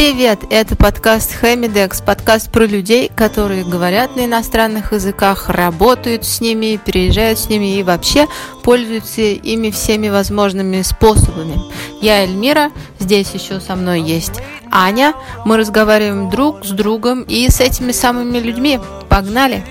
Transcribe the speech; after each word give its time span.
Привет! 0.00 0.44
Это 0.48 0.76
подкаст 0.76 1.30
Хэмидекс, 1.34 2.00
подкаст 2.00 2.50
про 2.50 2.64
людей, 2.64 3.12
которые 3.14 3.64
говорят 3.66 4.16
на 4.16 4.24
иностранных 4.24 4.94
языках, 4.94 5.50
работают 5.50 6.24
с 6.24 6.40
ними, 6.40 6.80
переезжают 6.82 7.38
с 7.38 7.50
ними 7.50 7.76
и 7.78 7.82
вообще 7.82 8.26
пользуются 8.62 9.20
ими 9.20 9.70
всеми 9.70 10.08
возможными 10.08 10.80
способами. 10.80 11.60
Я 12.00 12.24
Эльмира, 12.24 12.72
здесь 12.98 13.30
еще 13.34 13.60
со 13.60 13.76
мной 13.76 14.00
есть 14.00 14.40
Аня. 14.70 15.12
Мы 15.44 15.58
разговариваем 15.58 16.30
друг 16.30 16.64
с 16.64 16.70
другом 16.70 17.20
и 17.24 17.50
с 17.50 17.60
этими 17.60 17.92
самыми 17.92 18.38
людьми. 18.38 18.80
Погнали! 19.10 19.62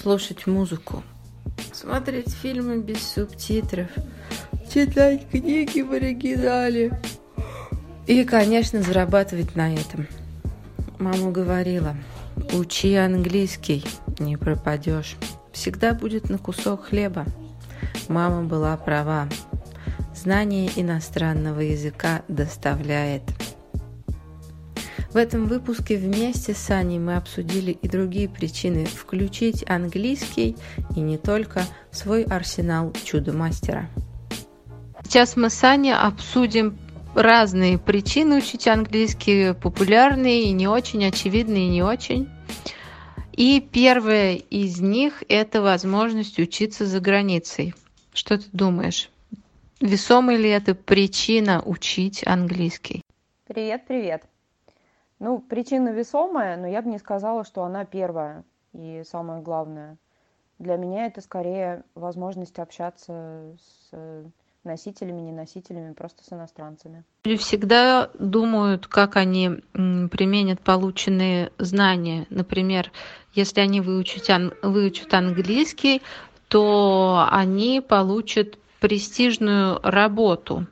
Слушать 0.00 0.46
музыку, 0.46 1.02
смотреть 1.72 2.32
фильмы 2.40 2.78
без 2.78 3.02
субтитров, 3.02 3.88
читать 4.72 5.28
книги 5.28 5.80
в 5.80 5.90
оригинале– 5.90 7.02
и, 8.12 8.24
конечно, 8.24 8.82
зарабатывать 8.82 9.56
на 9.56 9.74
этом. 9.74 10.06
Мама 10.98 11.30
говорила, 11.30 11.96
учи 12.52 12.94
английский, 12.94 13.84
не 14.18 14.36
пропадешь. 14.36 15.16
Всегда 15.52 15.94
будет 15.94 16.28
на 16.28 16.38
кусок 16.38 16.86
хлеба. 16.86 17.24
Мама 18.08 18.42
была 18.42 18.76
права. 18.76 19.28
Знание 20.14 20.70
иностранного 20.76 21.60
языка 21.60 22.22
доставляет. 22.28 23.22
В 25.12 25.16
этом 25.16 25.46
выпуске 25.46 25.96
вместе 25.96 26.54
с 26.54 26.70
Аней 26.70 26.98
мы 26.98 27.16
обсудили 27.16 27.72
и 27.72 27.88
другие 27.88 28.28
причины 28.28 28.86
включить 28.86 29.64
английский 29.68 30.56
и 30.96 31.00
не 31.00 31.18
только 31.18 31.62
в 31.90 31.96
свой 31.96 32.22
арсенал 32.24 32.92
чудо-мастера. 33.04 33.88
Сейчас 35.04 35.36
мы 35.36 35.50
с 35.50 35.62
Аней 35.64 35.94
обсудим 35.94 36.78
разные 37.14 37.78
причины 37.78 38.38
учить 38.38 38.66
английский, 38.68 39.54
популярные 39.54 40.44
и 40.44 40.52
не 40.52 40.68
очень, 40.68 41.04
очевидные 41.04 41.66
и 41.66 41.70
не 41.70 41.82
очень. 41.82 42.28
И 43.32 43.60
первая 43.60 44.34
из 44.34 44.80
них– 44.80 45.22
это 45.28 45.62
возможность 45.62 46.38
учиться 46.38 46.84
за 46.86 47.00
границей. 47.00 47.74
Что 48.12 48.38
ты 48.38 48.44
думаешь? 48.52 49.10
Весомая 49.80 50.36
ли 50.36 50.50
это 50.50 50.74
причина 50.74 51.62
учить 51.64 52.26
английский? 52.26 53.02
Привет, 53.46 53.86
привет. 53.86 54.22
Ну, 55.18 55.38
причина 55.38 55.90
весомая, 55.90 56.56
но 56.56 56.66
я 56.66 56.82
бы 56.82 56.90
не 56.90 56.98
сказала, 56.98 57.44
что 57.44 57.64
она 57.64 57.84
первая 57.84 58.44
и 58.72 59.02
самое 59.04 59.40
главное. 59.42 59.96
Для 60.58 60.76
меня 60.76 61.06
это 61.06 61.20
скорее 61.20 61.84
возможность 61.94 62.58
общаться 62.58 63.56
с 63.90 64.24
носителями, 64.64 65.20
не 65.20 65.32
носителями, 65.32 65.92
просто 65.92 66.24
с 66.24 66.32
иностранцами. 66.32 67.04
Люди 67.24 67.38
всегда 67.38 68.10
думают, 68.18 68.86
как 68.86 69.16
они 69.16 69.62
применят 69.72 70.60
полученные 70.60 71.52
знания. 71.58 72.26
Например, 72.30 72.90
если 73.34 73.60
они 73.60 73.80
выучат, 73.80 75.14
английский, 75.14 76.02
то 76.48 77.26
они 77.30 77.80
получат 77.80 78.58
престижную 78.80 79.80
работу. 79.82 80.66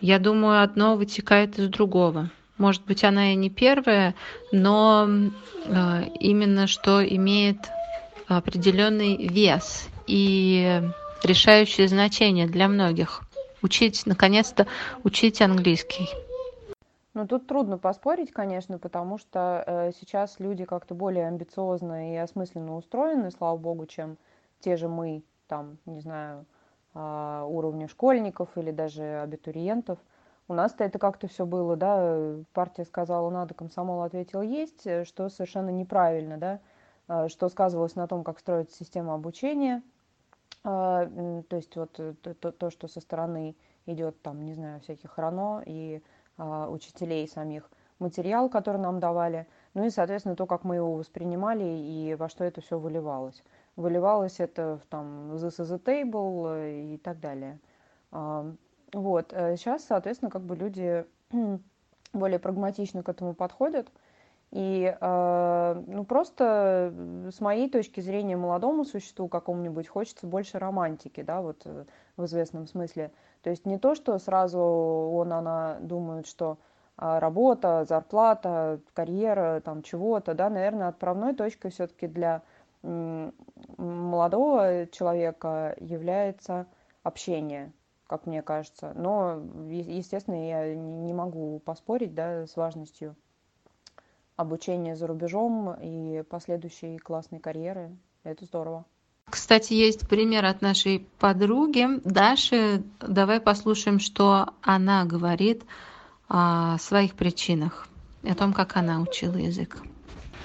Я 0.00 0.18
думаю, 0.18 0.62
одно 0.62 0.96
вытекает 0.96 1.58
из 1.58 1.68
другого. 1.68 2.30
Может 2.56 2.84
быть, 2.84 3.04
она 3.04 3.32
и 3.32 3.36
не 3.36 3.50
первая, 3.50 4.14
но 4.52 5.08
э, 5.08 6.04
именно 6.20 6.66
что 6.66 7.04
имеет 7.04 7.58
определенный 8.28 9.16
вес. 9.26 9.88
И 10.06 10.82
решающее 11.24 11.88
значение 11.88 12.46
для 12.46 12.68
многих. 12.68 13.22
Учить, 13.62 14.04
наконец-то, 14.06 14.66
учить 15.04 15.40
английский. 15.40 16.08
Ну, 17.14 17.28
тут 17.28 17.46
трудно 17.46 17.78
поспорить, 17.78 18.32
конечно, 18.32 18.78
потому 18.78 19.18
что 19.18 19.62
э, 19.64 19.92
сейчас 20.00 20.40
люди 20.40 20.64
как-то 20.64 20.94
более 20.94 21.28
амбициозно 21.28 22.12
и 22.12 22.16
осмысленно 22.16 22.76
устроены, 22.76 23.30
слава 23.30 23.56
богу, 23.56 23.86
чем 23.86 24.18
те 24.58 24.76
же 24.76 24.88
мы, 24.88 25.22
там, 25.46 25.78
не 25.86 26.00
знаю, 26.00 26.44
э, 26.92 27.44
уровня 27.48 27.86
школьников 27.86 28.58
или 28.58 28.72
даже 28.72 29.20
абитуриентов. 29.20 30.00
У 30.48 30.54
нас-то 30.54 30.82
это 30.82 30.98
как-то 30.98 31.28
все 31.28 31.46
было, 31.46 31.76
да, 31.76 32.34
партия 32.52 32.84
сказала 32.84 33.30
надо, 33.30 33.54
комсомол 33.54 34.02
ответил 34.02 34.42
есть, 34.42 34.82
что 35.06 35.28
совершенно 35.28 35.70
неправильно, 35.70 36.36
да, 36.36 36.60
э, 37.06 37.28
что 37.28 37.48
сказывалось 37.48 37.94
на 37.94 38.08
том, 38.08 38.24
как 38.24 38.40
строится 38.40 38.76
система 38.76 39.14
обучения, 39.14 39.82
то 40.62 41.44
есть 41.50 41.76
вот 41.76 41.98
э, 41.98 42.14
то, 42.22 42.52
то, 42.52 42.70
что 42.70 42.88
со 42.88 43.00
стороны 43.00 43.56
идет 43.86 44.20
там, 44.22 44.44
не 44.44 44.54
знаю, 44.54 44.80
всяких 44.80 45.18
РАНО 45.18 45.62
и 45.66 46.02
а, 46.36 46.68
учителей 46.70 47.28
самих, 47.28 47.70
материал, 47.98 48.48
который 48.48 48.80
нам 48.80 48.98
давали, 48.98 49.46
ну 49.74 49.84
и, 49.84 49.90
соответственно, 49.90 50.36
то, 50.36 50.46
как 50.46 50.64
мы 50.64 50.76
его 50.76 50.94
воспринимали 50.94 51.64
и 51.64 52.14
во 52.14 52.28
что 52.28 52.44
это 52.44 52.60
все 52.60 52.78
выливалось. 52.78 53.42
Выливалось 53.76 54.40
это 54.40 54.78
в 54.82 54.86
там 54.86 55.32
this 55.32 55.60
is 55.60 55.72
a 55.72 55.78
table 55.78 56.54
э, 56.56 56.94
и 56.94 56.96
так 56.96 57.20
далее. 57.20 57.60
А, 58.10 58.50
вот. 58.92 59.30
Сейчас, 59.30 59.82
э, 59.82 59.86
соответственно, 59.88 60.30
как 60.30 60.42
бы 60.42 60.56
люди 60.56 61.04
более 62.12 62.38
прагматично 62.38 63.02
к 63.02 63.08
этому 63.08 63.34
подходят– 63.34 63.88
и 64.54 64.96
э, 65.00 65.82
ну, 65.88 66.04
просто 66.04 66.94
с 67.28 67.40
моей 67.40 67.68
точки 67.68 68.00
зрения 68.00 68.36
молодому 68.36 68.84
существу 68.84 69.26
какому-нибудь 69.26 69.88
хочется 69.88 70.28
больше 70.28 70.60
романтики, 70.60 71.24
да, 71.24 71.42
вот 71.42 71.62
э, 71.64 71.86
в 72.16 72.24
известном 72.26 72.68
смысле. 72.68 73.10
То 73.42 73.50
есть 73.50 73.66
не 73.66 73.78
то, 73.78 73.96
что 73.96 74.16
сразу 74.20 74.60
он, 74.60 75.32
она 75.32 75.78
думают, 75.80 76.28
что 76.28 76.58
э, 76.96 77.18
работа, 77.18 77.84
зарплата, 77.84 78.78
карьера, 78.92 79.60
там 79.60 79.82
чего-то, 79.82 80.34
да, 80.34 80.48
наверное, 80.48 80.86
отправной 80.86 81.34
точкой 81.34 81.72
все-таки 81.72 82.06
для 82.06 82.42
э, 82.84 83.32
молодого 83.76 84.86
человека 84.86 85.74
является 85.80 86.66
общение, 87.02 87.72
как 88.06 88.26
мне 88.26 88.40
кажется. 88.40 88.92
Но, 88.94 89.42
естественно, 89.68 90.48
я 90.48 90.76
не 90.76 91.12
могу 91.12 91.58
поспорить, 91.58 92.14
да, 92.14 92.46
с 92.46 92.54
важностью 92.54 93.16
обучение 94.36 94.96
за 94.96 95.06
рубежом 95.06 95.74
и 95.80 96.22
последующей 96.28 96.98
классной 96.98 97.38
карьеры. 97.38 97.96
Это 98.24 98.44
здорово. 98.44 98.84
Кстати, 99.30 99.72
есть 99.72 100.08
пример 100.08 100.44
от 100.44 100.60
нашей 100.60 101.06
подруги 101.18 101.86
Даши. 102.04 102.82
Давай 103.00 103.40
послушаем, 103.40 103.98
что 103.98 104.50
она 104.62 105.04
говорит 105.04 105.64
о 106.28 106.78
своих 106.78 107.14
причинах, 107.14 107.88
о 108.22 108.34
том, 108.34 108.52
как 108.52 108.76
она 108.76 109.00
учила 109.00 109.36
язык. 109.36 109.78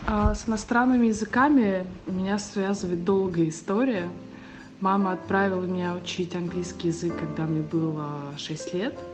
А 0.07 0.33
с 0.33 0.47
иностранными 0.47 1.07
языками 1.07 1.85
меня 2.07 2.39
связывает 2.39 3.03
долгая 3.03 3.49
история. 3.49 4.09
Мама 4.79 5.11
отправила 5.11 5.65
меня 5.65 5.93
учить 5.93 6.35
английский 6.35 6.87
язык, 6.87 7.19
когда 7.19 7.43
мне 7.43 7.61
было 7.61 8.33
6 8.37 8.73
лет– 8.73 8.97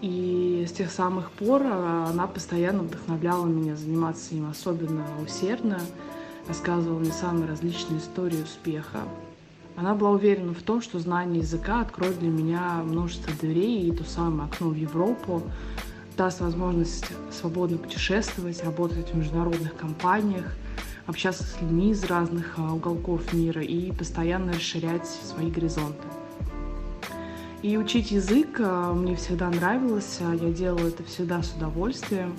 и 0.00 0.64
с 0.68 0.72
тех 0.72 0.90
самых 0.90 1.30
пор 1.32 1.62
э, 1.62 2.06
она 2.10 2.26
постоянно 2.26 2.82
вдохновляла 2.82 3.46
меня 3.46 3.76
заниматься 3.76 4.34
им 4.34 4.48
особенно 4.48 5.04
усердно, 5.24 5.80
рассказывала 6.46 6.98
мне 6.98 7.10
самые 7.10 7.48
различные 7.48 7.98
истории 7.98 8.42
успеха. 8.42 9.00
Она 9.76 9.94
была 9.94 10.10
уверена 10.10 10.54
в 10.54 10.62
том, 10.62 10.82
что 10.82 10.98
знание 10.98 11.40
языка 11.40 11.80
откроет 11.80 12.18
для 12.18 12.30
меня 12.30 12.82
множество 12.84 13.32
дверей 13.40 13.88
и 13.88 13.92
то 13.92 14.04
самое 14.04 14.48
окно 14.48 14.70
в 14.70 14.74
Европу, 14.74 15.42
даст 16.16 16.40
возможность 16.40 17.06
свободно 17.30 17.78
путешествовать, 17.78 18.62
работать 18.64 19.12
в 19.12 19.16
международных 19.16 19.76
компаниях, 19.76 20.56
общаться 21.06 21.44
с 21.44 21.60
людьми 21.60 21.90
из 21.90 22.04
разных 22.04 22.58
э, 22.58 22.62
уголков 22.62 23.32
мира 23.32 23.62
и 23.62 23.92
постоянно 23.92 24.52
расширять 24.52 25.06
свои 25.06 25.50
горизонты. 25.50 26.04
И 27.60 27.76
учить 27.76 28.12
язык 28.12 28.60
э, 28.60 28.92
мне 28.92 29.16
всегда 29.16 29.50
нравилось, 29.50 30.18
а 30.20 30.32
я 30.32 30.52
делала 30.52 30.86
это 30.86 31.02
всегда 31.02 31.42
с 31.42 31.52
удовольствием, 31.54 32.36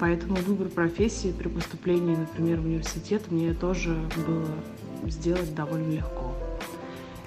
поэтому 0.00 0.34
выбор 0.36 0.68
профессии 0.68 1.30
при 1.30 1.46
поступлении, 1.46 2.16
например, 2.16 2.60
в 2.60 2.64
университет 2.64 3.30
мне 3.30 3.54
тоже 3.54 3.96
было 4.26 4.44
сделать 5.08 5.54
довольно 5.54 5.92
легко. 5.92 6.34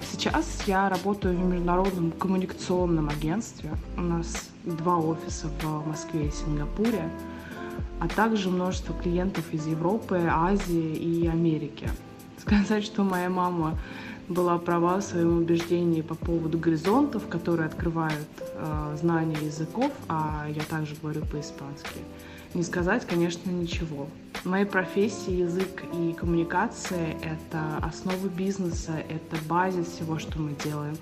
Сейчас 0.02 0.64
я 0.66 0.90
работаю 0.90 1.34
в 1.34 1.44
международном 1.46 2.10
коммуникационном 2.10 3.08
агентстве. 3.08 3.70
У 3.96 4.02
нас 4.02 4.50
два 4.64 4.98
офиса 4.98 5.48
в 5.62 5.88
Москве 5.88 6.26
и 6.26 6.30
Сингапуре, 6.30 7.08
а 8.00 8.08
также 8.08 8.50
множество 8.50 8.94
клиентов 8.94 9.44
из 9.52 9.66
Европы, 9.66 10.28
Азии 10.30 10.94
и 10.94 11.26
Америки. 11.26 11.88
Сказать, 12.38 12.84
что 12.84 13.02
моя 13.02 13.30
мама 13.30 13.78
была 14.30 14.58
права 14.58 14.98
в 14.98 15.02
своем 15.02 15.38
убеждении 15.38 16.02
по 16.02 16.14
поводу 16.14 16.56
горизонтов, 16.56 17.26
которые 17.28 17.66
открывают 17.66 18.28
э, 18.38 18.96
знания 18.98 19.36
языков, 19.42 19.90
а 20.08 20.46
я 20.48 20.62
также 20.62 20.94
говорю 21.02 21.22
по-испански. 21.26 21.98
Не 22.54 22.62
сказать, 22.62 23.04
конечно, 23.06 23.50
ничего. 23.50 24.06
В 24.34 24.46
моей 24.46 24.66
профессии 24.66 25.32
язык 25.32 25.82
и 25.92 26.12
коммуникация— 26.12 27.16
это 27.22 27.84
основа 27.84 28.28
бизнеса, 28.28 28.92
это 29.08 29.36
базис 29.48 29.88
всего, 29.88 30.18
что 30.18 30.40
мы 30.40 30.54
делаем, 30.64 30.96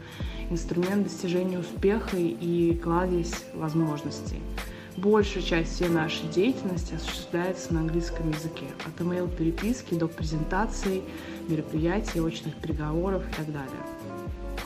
инструмент 0.51 1.05
достижения 1.05 1.59
успеха 1.59 2.17
и 2.17 2.75
кладезь 2.83 3.45
возможностей. 3.55 4.41
Большая 4.99 5.43
часть 5.43 5.75
всей 5.75 5.89
нашей 5.89 6.27
деятельности 6.29 6.95
осуществляется 6.95 7.73
на 7.73 7.81
английском 7.81 8.31
языке. 8.31 8.67
От 8.85 9.01
email-переписки 9.01 9.95
до 9.95 10.09
презентаций, 10.09 11.03
мероприятий, 11.49 12.21
очных 12.21 12.57
переговоров 12.57 13.23
и 13.29 13.35
так 13.35 13.47
далее. 13.47 13.83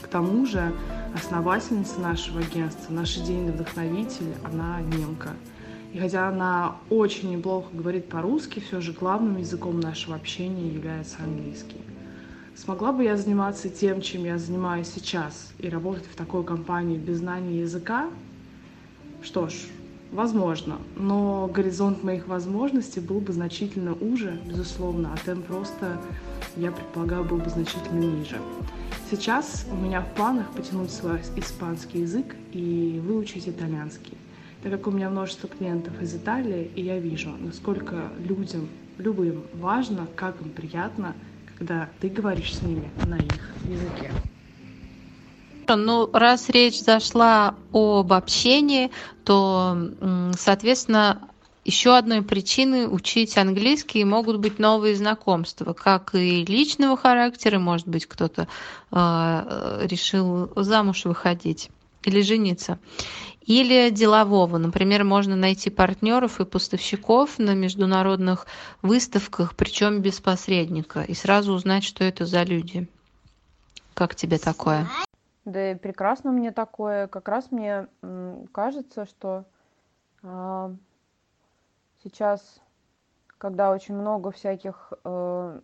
К 0.01 0.09
тому 0.09 0.47
же 0.47 0.73
основательница 1.15 2.01
нашего 2.01 2.41
агентства, 2.41 2.93
наш 2.93 3.17
идейный 3.17 3.53
вдохновитель, 3.53 4.35
она 4.45 4.81
немка. 4.81 5.31
И 5.93 5.99
хотя 5.99 6.29
она 6.29 6.77
очень 6.89 7.31
неплохо 7.31 7.69
говорит 7.73 8.09
по-русски, 8.09 8.61
все 8.61 8.81
же 8.81 8.93
главным 8.93 9.37
языком 9.37 9.81
нашего 9.81 10.17
общения 10.17 10.69
является 10.69 11.19
английский. 11.23 11.81
Смогла 12.55 12.93
бы 12.93 13.05
я 13.05 13.17
заниматься 13.17 13.69
тем, 13.69 14.01
чем 14.01 14.25
я 14.25 14.39
занимаюсь 14.39 14.89
сейчас, 14.89 15.53
и 15.59 15.69
работать 15.69 16.07
в 16.07 16.17
такой 16.17 16.45
компании 16.45 16.97
без 16.97 17.19
знания 17.19 17.61
языка? 17.61 18.11
Что 19.23 19.49
ж, 19.49 19.55
возможно, 20.13 20.79
но 20.97 21.51
горизонт 21.53 22.05
моих 22.05 22.29
возможностей 22.29 23.01
был 23.01 23.21
бы 23.21 23.33
значительно 23.33 23.95
уже, 23.95 24.39
безусловно, 24.47 25.13
а 25.13 25.17
темп 25.25 25.47
просто, 25.47 26.01
я 26.57 26.71
предполагаю, 26.71 27.25
был 27.25 27.39
бы 27.39 27.51
значительно 27.51 27.99
ниже. 27.99 28.39
Сейчас 29.11 29.67
у 29.71 29.75
меня 29.75 30.01
в 30.03 30.15
планах 30.15 30.51
потянуть 30.53 30.91
свой 30.91 31.21
испанский 31.37 32.01
язык 32.01 32.37
и 32.53 33.01
выучить 33.05 33.49
итальянский, 33.49 34.17
так 34.63 34.73
как 34.73 34.87
у 34.87 34.91
меня 34.91 35.11
множество 35.11 35.49
клиентов 35.49 36.01
из 36.01 36.15
Италии, 36.15 36.71
и 36.75 36.83
я 36.83 36.99
вижу, 36.99 37.31
насколько 37.39 38.11
людям, 38.27 38.69
любым 38.99 39.43
важно, 39.55 40.07
как 40.15 40.41
им 40.41 40.51
приятно, 40.51 41.15
когда 41.59 41.89
ты 42.01 42.09
говоришь 42.09 42.55
с 42.55 42.63
ними 42.63 42.91
на 43.07 43.17
их 43.17 43.55
языке. 43.65 44.11
Ну, 45.69 46.11
раз 46.13 46.49
речь 46.49 46.81
зашла 46.81 47.55
об 47.73 48.13
общении, 48.13 48.91
то, 49.25 49.77
соответственно, 50.37 51.29
еще 51.65 51.97
одной 51.97 52.23
причиной 52.23 52.93
учить 52.93 53.39
английский 53.39 54.05
могут 54.05 54.39
быть 54.39 54.59
новые 54.59 54.97
знакомства, 54.97 55.73
как 55.73 56.15
и 56.15 56.45
личного 56.45 56.97
характера, 56.97 57.59
может 57.59 57.87
быть, 57.87 58.07
кто-то 58.07 58.49
э, 58.91 59.87
решил 59.87 60.51
замуж 60.57 61.05
выходить 61.05 61.71
или 62.05 62.21
жениться, 62.21 62.81
или 63.47 63.91
делового. 63.91 64.59
Например, 64.59 65.05
можно 65.05 65.37
найти 65.37 65.71
партнеров 65.71 66.41
и 66.41 66.45
поставщиков 66.45 67.39
на 67.39 67.55
международных 67.55 68.47
выставках, 68.83 69.55
причем 69.55 70.01
без 70.01 70.21
посредника, 70.21 71.03
и 71.03 71.15
сразу 71.15 71.53
узнать, 71.53 71.85
что 71.85 72.03
это 72.03 72.27
за 72.27 72.43
люди. 72.43 72.89
Как 73.95 74.17
тебе 74.17 74.39
такое? 74.39 74.89
Да 75.45 75.73
и 75.73 75.75
прекрасно 75.75 76.31
мне 76.31 76.53
такое. 76.53 77.09
Как 77.09 77.29
раз 77.29 77.51
мне 77.51 77.89
кажется, 78.53 79.07
что 79.07 79.45
а, 80.23 80.73
сейчас, 82.03 82.61
когда 83.39 83.73
очень 83.73 83.97
много 83.97 84.31
всяких, 84.31 84.93
э, 85.05 85.61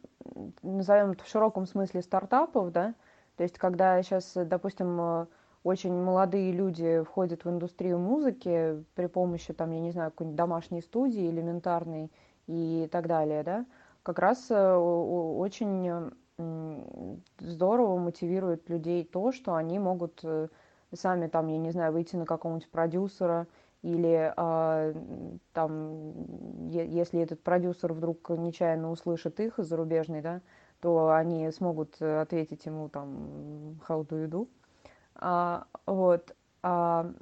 назовем 0.63 1.13
это 1.13 1.25
в 1.25 1.29
широком 1.29 1.67
смысле 1.67 2.03
стартапов, 2.03 2.73
да, 2.73 2.95
то 3.37 3.45
есть 3.45 3.57
когда 3.59 4.03
сейчас, 4.03 4.33
допустим, 4.35 5.01
э, 5.01 5.27
очень 5.63 5.93
молодые 5.93 6.53
люди 6.53 7.03
входят 7.03 7.45
в 7.45 7.51
индустрию 7.51 7.99
музыки 7.99 8.85
при 8.95 9.07
помощи, 9.07 9.53
там, 9.53 9.71
я 9.71 9.81
не 9.81 9.93
знаю, 9.93 10.11
какой-нибудь 10.11 10.37
домашней 10.37 10.83
студии 10.83 11.31
элементарной 11.31 12.11
и 12.49 12.89
так 12.91 13.07
далее, 13.07 13.45
да, 13.45 13.67
как 14.03 14.19
раз 14.19 14.47
э, 14.51 14.75
очень 14.75 16.11
здорово 17.40 17.99
мотивирует 17.99 18.69
людей 18.69 19.05
то, 19.05 19.32
что 19.32 19.55
они 19.55 19.79
могут 19.79 20.25
сами 20.94 21.26
там, 21.29 21.49
я 21.49 21.58
не 21.58 21.70
знаю, 21.70 21.93
выйти 21.93 22.17
на 22.17 22.25
какого-нибудь 22.25 22.70
продюсера, 22.70 23.46
или 23.82 24.32
а, 24.37 24.93
там, 25.52 26.70
если 26.70 27.20
этот 27.20 27.43
продюсер 27.43 27.93
вдруг 27.93 28.31
нечаянно 28.31 28.90
услышит 28.90 29.38
их 29.38 29.55
зарубежный, 29.58 30.20
да, 30.20 30.40
то 30.81 31.11
они 31.11 31.50
смогут 31.52 32.00
ответить 32.00 32.67
ему 32.67 32.88
там 32.88 33.79
how 33.88 34.06
do 34.06 34.25
you 34.25 34.29
do, 34.29 34.49
а, 35.14 35.67
вот, 35.87 36.34
а, 36.62 37.12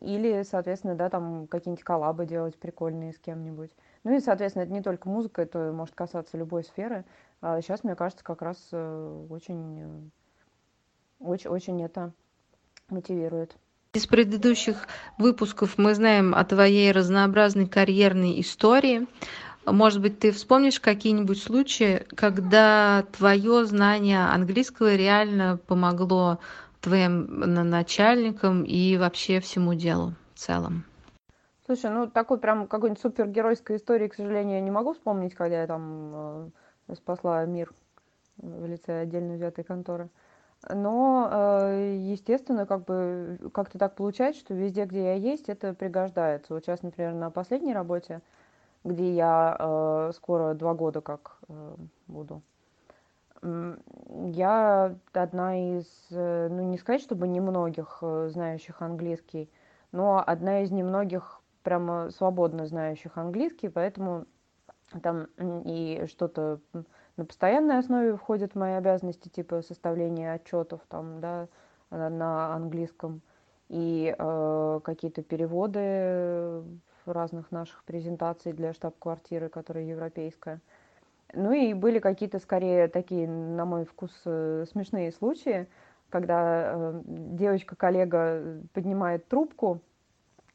или, 0.00 0.42
соответственно, 0.42 0.94
да, 0.94 1.10
там 1.10 1.48
какие-нибудь 1.48 1.84
коллабы 1.84 2.26
делать 2.26 2.56
прикольные 2.56 3.12
с 3.12 3.18
кем-нибудь. 3.18 3.70
Ну 4.04 4.14
и, 4.14 4.20
соответственно, 4.20 4.62
это 4.62 4.72
не 4.72 4.82
только 4.82 5.08
музыка, 5.08 5.42
это 5.42 5.72
может 5.72 5.94
касаться 5.94 6.36
любой 6.36 6.62
сферы. 6.62 7.04
А 7.40 7.60
сейчас, 7.60 7.84
мне 7.84 7.94
кажется, 7.94 8.24
как 8.24 8.42
раз 8.42 8.56
э, 8.72 9.26
очень, 9.30 10.10
очень, 11.20 11.50
очень 11.50 11.82
это 11.82 12.12
мотивирует. 12.88 13.56
Из 13.94 14.06
предыдущих 14.06 14.86
выпусков 15.18 15.78
мы 15.78 15.94
знаем 15.94 16.34
о 16.34 16.44
твоей 16.44 16.92
разнообразной 16.92 17.66
карьерной 17.66 18.40
истории. 18.40 19.06
Может 19.64 20.02
быть, 20.02 20.18
ты 20.18 20.32
вспомнишь 20.32 20.80
какие-нибудь 20.80 21.40
случаи, 21.40 22.06
когда 22.14 23.04
твое 23.16 23.64
знание 23.66 24.26
английского 24.26 24.94
реально 24.94 25.58
помогло 25.66 26.38
твоим 26.80 27.40
начальникам 27.70 28.64
и 28.64 28.96
вообще 28.96 29.40
всему 29.40 29.74
делу 29.74 30.14
в 30.34 30.38
целом? 30.38 30.84
Слушай, 31.66 31.90
ну 31.90 32.06
такой 32.06 32.38
прям 32.38 32.66
какой-нибудь 32.66 33.02
супергеройской 33.02 33.76
истории, 33.76 34.08
к 34.08 34.14
сожалению, 34.14 34.56
я 34.56 34.62
не 34.62 34.70
могу 34.70 34.94
вспомнить, 34.94 35.34
когда 35.34 35.60
я 35.60 35.66
там 35.66 36.12
э, 36.14 36.50
спасла 36.94 37.44
мир 37.44 37.72
в 38.36 38.66
лице 38.66 39.00
отдельно 39.00 39.34
взятой 39.34 39.64
конторы. 39.64 40.08
Но 40.68 41.28
э, 41.30 41.96
естественно 42.00 42.66
как 42.66 42.84
бы 42.84 43.38
как-то 43.52 43.78
так 43.78 43.94
получается 43.94 44.40
что 44.40 44.54
везде 44.54 44.86
где 44.86 45.04
я 45.04 45.14
есть 45.14 45.48
это 45.48 45.72
пригождается. 45.72 46.52
Вот 46.52 46.64
сейчас 46.64 46.82
например 46.82 47.14
на 47.14 47.30
последней 47.30 47.72
работе 47.72 48.20
где 48.82 49.12
я 49.12 49.56
э, 49.58 50.12
скоро 50.14 50.54
два 50.54 50.74
года 50.74 51.00
как 51.00 51.38
э, 51.48 51.74
буду 52.06 52.42
я 53.40 54.96
одна 55.12 55.78
из 55.78 55.86
ну 56.10 56.64
не 56.64 56.76
сказать 56.76 57.02
чтобы 57.02 57.28
немногих 57.28 58.02
знающих 58.02 58.82
английский 58.82 59.48
но 59.92 60.20
одна 60.26 60.62
из 60.62 60.72
немногих 60.72 61.40
прямо 61.62 62.10
свободно 62.10 62.66
знающих 62.66 63.16
английский 63.16 63.68
поэтому 63.68 64.26
там 65.02 65.28
и 65.38 66.06
что-то 66.08 66.60
на 67.16 67.24
постоянной 67.24 67.78
основе 67.78 68.16
входят 68.16 68.54
мои 68.54 68.72
обязанности 68.72 69.28
типа 69.28 69.62
составления 69.62 70.32
отчетов 70.32 70.80
там 70.88 71.20
да 71.20 71.48
на 71.90 72.54
английском 72.54 73.22
и 73.68 74.14
э, 74.16 74.80
какие-то 74.82 75.22
переводы 75.22 76.62
разных 77.06 77.50
наших 77.50 77.84
презентаций 77.84 78.52
для 78.52 78.72
штаб-квартиры, 78.72 79.48
которая 79.48 79.84
европейская. 79.84 80.60
Ну 81.34 81.52
и 81.52 81.74
были 81.74 81.98
какие-то 81.98 82.38
скорее 82.38 82.88
такие, 82.88 83.28
на 83.28 83.64
мой 83.64 83.84
вкус, 83.84 84.12
э, 84.24 84.64
смешные 84.70 85.12
случаи, 85.12 85.66
когда 86.08 86.72
э, 86.74 87.02
девочка-коллега 87.04 88.62
поднимает 88.72 89.26
трубку 89.28 89.80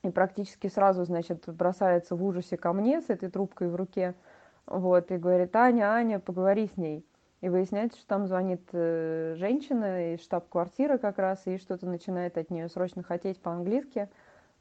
и 0.04 0.10
практически 0.10 0.68
сразу, 0.68 1.06
значит, 1.06 1.44
бросается 1.48 2.16
в 2.16 2.24
ужасе 2.24 2.58
ко 2.58 2.74
мне 2.74 3.02
с 3.02 3.10
этой 3.10 3.30
трубкой 3.30 3.70
в 3.70 3.76
руке– 3.76 4.14
вот, 4.66 5.12
и 5.12 5.18
говорит, 5.18 5.56
Аня, 5.56 5.92
Аня, 5.92 6.20
поговори 6.20 6.68
с 6.68 6.78
ней. 6.78 7.06
И 7.42 7.50
выясняется, 7.50 7.98
что 7.98 8.08
там 8.08 8.28
звонит 8.28 8.62
э, 8.72 9.36
женщина 9.38 10.14
из 10.14 10.22
штаб-квартиры 10.22 10.98
как 10.98 11.18
раз, 11.18 11.46
и 11.46 11.58
что-то 11.58 11.86
начинает 11.86 12.38
от 12.38 12.50
нее 12.50 12.70
срочно 12.70 13.04
хотеть 13.04 13.42
по-английски. 13.42 14.08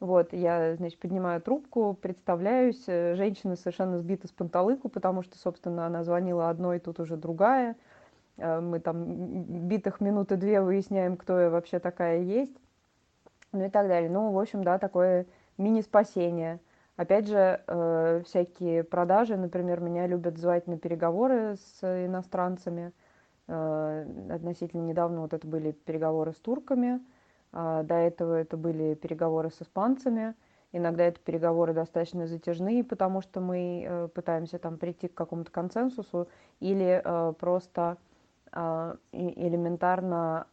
Вот, 0.00 0.32
я, 0.32 0.74
значит, 0.74 0.98
поднимаю 0.98 1.40
трубку, 1.40 1.94
представляюсь, 1.94 2.82
э, 2.88 3.14
женщина 3.14 3.54
совершенно 3.54 3.98
сбита 3.98 4.26
с 4.26 4.32
панталыку, 4.32 4.88
потому 4.88 5.22
что, 5.22 5.38
собственно, 5.38 5.86
она 5.86 6.02
звонила 6.02 6.50
одной, 6.50 6.80
тут 6.80 6.98
уже 6.98 7.16
другая. 7.16 7.76
Э, 8.36 8.58
мы 8.58 8.80
там 8.80 9.04
битых 9.68 10.00
минуты 10.00 10.34
две 10.34 10.60
выясняем, 10.60 11.16
кто 11.16 11.38
я 11.38 11.50
вообще 11.50 11.78
такая 11.78 12.22
есть. 12.22 12.58
Ну 13.52 13.64
и 13.64 13.70
так 13.70 13.88
далее. 13.88 14.10
Ну, 14.10 14.32
в 14.32 14.38
общем, 14.38 14.64
да, 14.64 14.78
такое 14.78 15.26
мини-спасение– 15.58 16.60
Опять 16.96 17.26
же, 17.26 17.62
э, 17.66 18.22
всякие 18.26 18.84
продажи, 18.84 19.36
например, 19.36 19.80
меня 19.80 20.06
любят 20.06 20.36
звать 20.36 20.66
на 20.66 20.78
переговоры 20.78 21.56
с 21.56 22.06
иностранцами. 22.06 22.92
Э, 23.48 24.06
относительно 24.30 24.82
недавно 24.82 25.22
вот 25.22 25.32
это 25.32 25.46
были 25.46 25.72
переговоры 25.72 26.32
с 26.32 26.36
турками, 26.36 27.00
э, 27.52 27.82
до 27.84 27.94
этого 27.94 28.34
это 28.34 28.58
были 28.58 28.94
переговоры 28.94 29.50
с 29.50 29.62
испанцами. 29.62 30.34
Иногда 30.70 31.04
это 31.04 31.18
переговоры 31.20 31.72
достаточно 31.72 32.26
затяжные, 32.26 32.84
потому 32.84 33.22
что 33.22 33.40
мы 33.40 33.84
э, 33.86 34.08
пытаемся 34.08 34.58
там 34.58 34.76
прийти 34.76 35.08
к 35.08 35.14
какому-то 35.14 35.50
консенсусу 35.50 36.28
или 36.60 37.00
э, 37.02 37.32
просто 37.38 37.96
э, 38.52 38.96
элементарно 39.12 40.46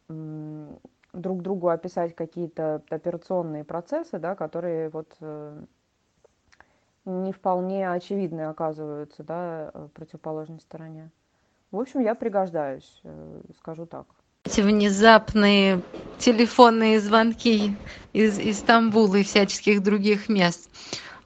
друг 1.19 1.41
другу 1.41 1.69
описать 1.69 2.15
какие-то 2.15 2.81
операционные 2.89 3.63
процессы, 3.63 4.19
да, 4.19 4.35
которые 4.35 4.89
вот 4.89 5.15
э, 5.21 5.61
не 7.05 7.31
вполне 7.31 7.89
очевидны 7.91 8.41
оказываются, 8.41 9.23
да, 9.23 9.71
э, 9.73 9.88
противоположной 9.93 10.59
стороне. 10.59 11.11
В 11.71 11.79
общем, 11.79 11.99
я 11.99 12.15
пригождаюсь, 12.15 13.01
э, 13.03 13.41
скажу 13.57 13.85
так. 13.85 14.05
эти 14.45 14.61
внезапные 14.61 15.81
телефонные 16.17 16.99
звонки 16.99 17.75
из, 18.13 18.39
из 18.39 18.59
Стамбула 18.59 19.17
и 19.17 19.23
всяческих 19.23 19.83
других 19.83 20.29
мест. 20.29 20.69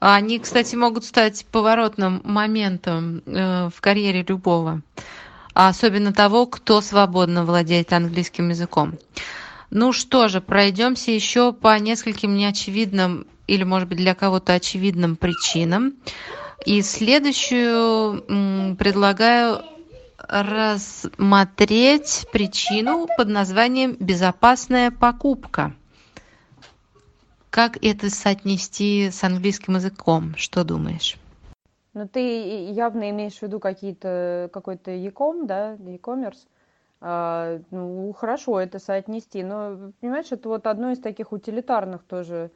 Они, 0.00 0.38
кстати, 0.38 0.76
могут 0.76 1.04
стать 1.04 1.46
поворотным 1.46 2.20
моментом 2.24 3.22
в 3.24 3.80
карьере 3.80 4.22
любого, 4.22 4.82
а 5.54 5.68
особенно 5.68 6.12
того, 6.12 6.46
кто 6.46 6.82
свободно 6.82 7.46
владеет 7.46 7.90
английским 7.94 8.50
языком. 8.50 8.98
Ну 9.70 9.92
что 9.92 10.28
же, 10.28 10.40
пройдемся 10.40 11.10
еще 11.10 11.52
по 11.52 11.78
нескольким 11.78 12.34
неочевидным 12.34 13.26
или, 13.46 13.64
может 13.64 13.88
быть, 13.88 13.98
для 13.98 14.14
кого-то 14.14 14.54
очевидным 14.54 15.16
причинам. 15.16 15.94
И 16.64 16.80
следующую 16.82 18.76
предлагаю 18.76 19.62
рассмотреть 20.18 22.26
причину 22.32 23.08
под 23.16 23.28
названием 23.28 23.96
«безопасная 23.98 24.90
покупка». 24.90 25.74
Как 27.50 27.76
это 27.84 28.10
соотнести 28.10 29.10
с 29.10 29.22
английским 29.22 29.76
языком? 29.76 30.34
Что 30.36 30.64
думаешь? 30.64 31.16
Ну, 31.92 32.08
ты 32.08 32.72
явно 32.72 33.10
имеешь 33.10 33.34
в 33.34 33.42
виду 33.42 33.60
какие-то, 33.60 34.50
какой-то 34.52 34.90
e-com, 34.90 35.46
да, 35.46 35.74
e-commerce. 35.74 36.38
А, 37.06 37.60
ну, 37.70 38.14
хорошо 38.14 38.58
это 38.58 38.78
соотнести, 38.78 39.42
но, 39.44 39.92
понимаешь, 40.00 40.32
это 40.32 40.48
вот 40.48 40.66
одно 40.66 40.90
из 40.90 40.98
таких 40.98 41.32
утилитарных 41.32 42.02
тоже 42.02 42.50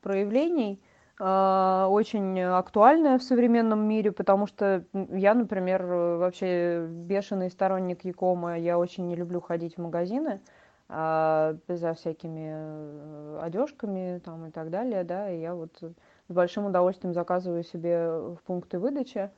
проявлений, 0.00 0.80
а, 1.18 1.86
очень 1.90 2.40
актуальное 2.40 3.18
в 3.18 3.22
современном 3.22 3.86
мире, 3.86 4.10
потому 4.10 4.46
что 4.46 4.84
я, 4.94 5.34
например, 5.34 5.84
вообще 5.84 6.86
бешеный 6.88 7.50
сторонник 7.50 8.06
Якома, 8.06 8.58
я 8.58 8.78
очень 8.78 9.06
не 9.06 9.16
люблю 9.16 9.42
ходить 9.42 9.74
в 9.76 9.82
магазины 9.82 10.40
а, 10.88 11.56
за 11.68 11.92
всякими 11.92 12.52
э, 12.54 13.38
одежками 13.42 14.18
там 14.24 14.46
и 14.46 14.50
так 14.50 14.70
далее, 14.70 15.04
да, 15.04 15.30
и 15.30 15.40
я 15.40 15.54
вот 15.54 15.76
с 15.78 16.32
большим 16.32 16.64
удовольствием 16.64 17.12
заказываю 17.12 17.64
себе 17.64 18.08
в 18.08 18.38
пункты 18.46 18.78
выдачи, 18.78 19.30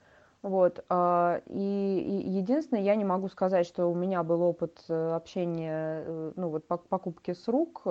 вот, 0.42 0.84
а, 0.88 1.40
и, 1.46 2.25
единственное, 2.26 2.82
я 2.82 2.96
не 2.96 3.04
могу 3.04 3.28
сказать, 3.28 3.66
что 3.66 3.87
у 3.87 3.94
меня 3.94 4.22
был 4.22 4.42
опыт 4.42 4.82
э, 4.88 5.12
общения, 5.12 6.02
э, 6.04 6.32
ну 6.37 6.49
вот 6.49 6.66
покупки 6.66 7.32
с 7.32 7.46
рук, 7.49 7.82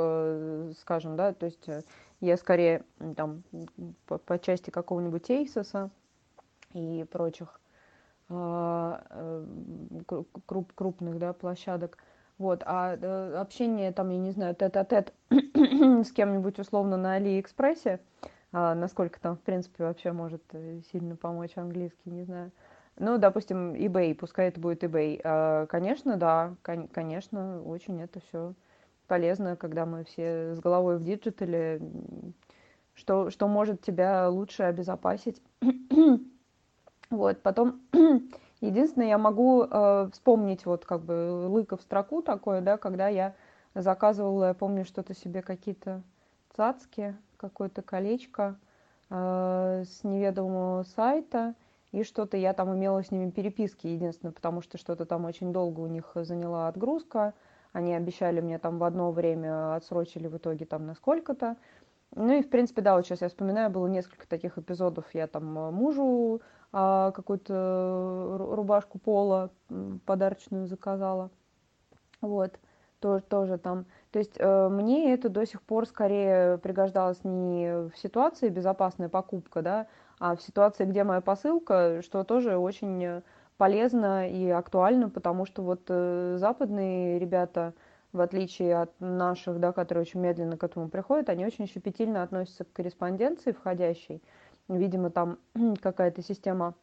скажем, 0.79 1.15
да, 1.15 1.33
то 1.33 1.45
есть 1.45 1.67
я 2.19 2.37
скорее 2.37 2.83
там 3.15 3.43
по, 4.05 4.17
по 4.17 4.37
части 4.37 4.69
какого-нибудь 4.69 5.29
Эйсоса 5.29 5.89
и 6.73 7.05
прочих 7.09 7.61
а, 8.33 9.03
э, 9.09 9.45
круп, 10.45 10.71
крупных 10.73 11.19
да, 11.19 11.33
площадок. 11.33 11.97
Вот, 12.37 12.63
а 12.65 12.95
э, 12.95 13.35
общение 13.35 13.91
там, 13.91 14.09
я 14.09 14.17
не 14.17 14.31
знаю, 14.31 14.55
тет-а-тет 14.55 15.13
с 15.29 16.11
кем-нибудь 16.11 16.57
условно 16.57 16.97
на 16.97 17.13
Алиэкспрессе, 17.15 17.99
а, 17.99 18.27
насколько 18.51 19.19
там, 19.19 19.35
в 19.35 19.41
принципе, 19.41 19.83
вообще 19.83 20.11
может 20.11 20.43
э, 20.53 20.81
сильно 20.91 21.15
помочь 21.15 21.57
английский, 21.57 22.09
не 22.09 22.23
знаю. 22.23 22.51
Ну, 22.97 23.17
допустим, 23.17 23.73
eBay, 23.73 24.13
пускай 24.13 24.49
это 24.49 24.59
будет 24.59 24.83
eBay. 24.83 25.21
А, 25.23 25.65
конечно, 25.67 26.17
да, 26.17 26.55
кон- 26.61 26.87
конечно, 26.87 27.61
очень 27.63 28.01
это 28.01 28.19
все 28.19 28.53
полезно, 29.07 29.55
когда 29.55 29.85
мы 29.85 30.03
все 30.03 30.55
с 30.55 30.59
головой 30.59 30.97
в 30.97 31.03
digital 31.03 31.64
е, 31.64 31.81
что, 32.93 33.29
что 33.29 33.47
может 33.47 33.81
тебя 33.81 34.29
лучше 34.29 34.63
обезопасить. 34.63 35.41
вот, 37.09 37.41
потом 37.41 37.81
единственное, 38.61 39.07
я 39.07 39.17
могу 39.17 39.63
э, 39.63 40.09
вспомнить 40.11 40.65
вот 40.65 40.85
как 40.85 41.01
бы 41.01 41.47
лыка 41.47 41.77
в 41.77 41.81
строку 41.81 42.21
такое, 42.21 42.61
да, 42.61 42.77
когда 42.77 43.07
я 43.07 43.33
заказывала, 43.73 44.49
я 44.49 44.53
помню, 44.53 44.85
что-то 44.85 45.13
себе 45.13 45.41
какие-то 45.41 46.03
цацки, 46.55 47.15
какое-то 47.41 47.81
колечко 47.81 48.57
э, 49.09 49.83
с 49.85 50.03
неведомого 50.03 50.83
сайта, 50.83 51.55
и 51.91 52.03
что-то 52.03 52.37
я 52.37 52.53
там 52.53 52.73
имела 52.75 53.03
с 53.03 53.11
ними 53.11 53.31
переписки, 53.31 53.87
единственное, 53.87 54.31
потому 54.31 54.61
что 54.61 54.77
что-то 54.77 55.05
там 55.05 55.25
очень 55.25 55.51
долго 55.51 55.81
у 55.81 55.87
них 55.87 56.11
заняла 56.15 56.67
отгрузка, 56.67 57.33
они 57.73 57.93
обещали 57.95 58.41
мне 58.41 58.59
там 58.59 58.77
в 58.77 58.83
одно 58.83 59.11
время, 59.11 59.75
отсрочили 59.75 60.27
в 60.27 60.37
итоге 60.37 60.65
там 60.65 60.85
на 60.85 60.93
сколько-то. 60.93 61.57
Ну 62.13 62.33
и, 62.37 62.43
в 62.43 62.49
принципе, 62.49 62.81
да, 62.81 62.95
вот 62.95 63.05
сейчас 63.05 63.21
я 63.21 63.29
вспоминаю, 63.29 63.69
было 63.69 63.87
несколько 63.87 64.27
таких 64.27 64.57
эпизодов. 64.57 65.05
Я 65.13 65.27
там 65.27 65.57
э, 65.57 65.71
мужу 65.71 66.41
а, 66.73 67.11
какую-то 67.11 68.35
рубашку 68.37 68.99
пола 68.99 69.49
подарочную 70.05 70.67
заказала. 70.67 71.29
Вот, 72.21 72.59
тоже, 73.01 73.23
тоже 73.23 73.57
там. 73.57 73.85
То 74.11 74.19
есть 74.19 74.35
э, 74.37 74.69
мне 74.69 75.13
это 75.13 75.27
до 75.27 75.45
сих 75.45 75.61
пор 75.61 75.85
скорее 75.85 76.57
пригождалось 76.59 77.23
не 77.23 77.89
в 77.89 77.97
ситуации 77.97 78.49
безопасная 78.49 79.09
покупка, 79.09 79.61
да, 79.61 79.87
а 80.19 80.35
в 80.35 80.41
ситуации, 80.41 80.85
где 80.85 81.03
моя 81.03 81.19
посылка, 81.19 82.01
что 82.03 82.23
тоже 82.23 82.57
очень 82.57 83.21
полезно 83.57 84.27
и 84.27 84.49
актуально, 84.49 85.09
потому 85.09 85.45
что 85.45 85.61
вот 85.61 85.81
э, 85.89 86.37
западные 86.39 87.19
ребята, 87.19 87.73
в 88.11 88.21
отличие 88.21 88.75
от 88.81 88.91
наших, 88.99 89.59
да, 89.59 89.71
которые 89.71 90.01
очень 90.01 90.19
медленно 90.19 90.57
к 90.57 90.63
этому 90.63 90.89
приходят, 90.89 91.29
они 91.29 91.45
очень 91.45 91.67
щепетильно 91.67 92.23
относятся 92.23 92.63
к 92.63 92.73
корреспонденции 92.73 93.51
входящей. 93.51 94.23
Видимо, 94.67 95.11
там 95.11 95.37
какая-то 95.81 96.23
система 96.23 96.73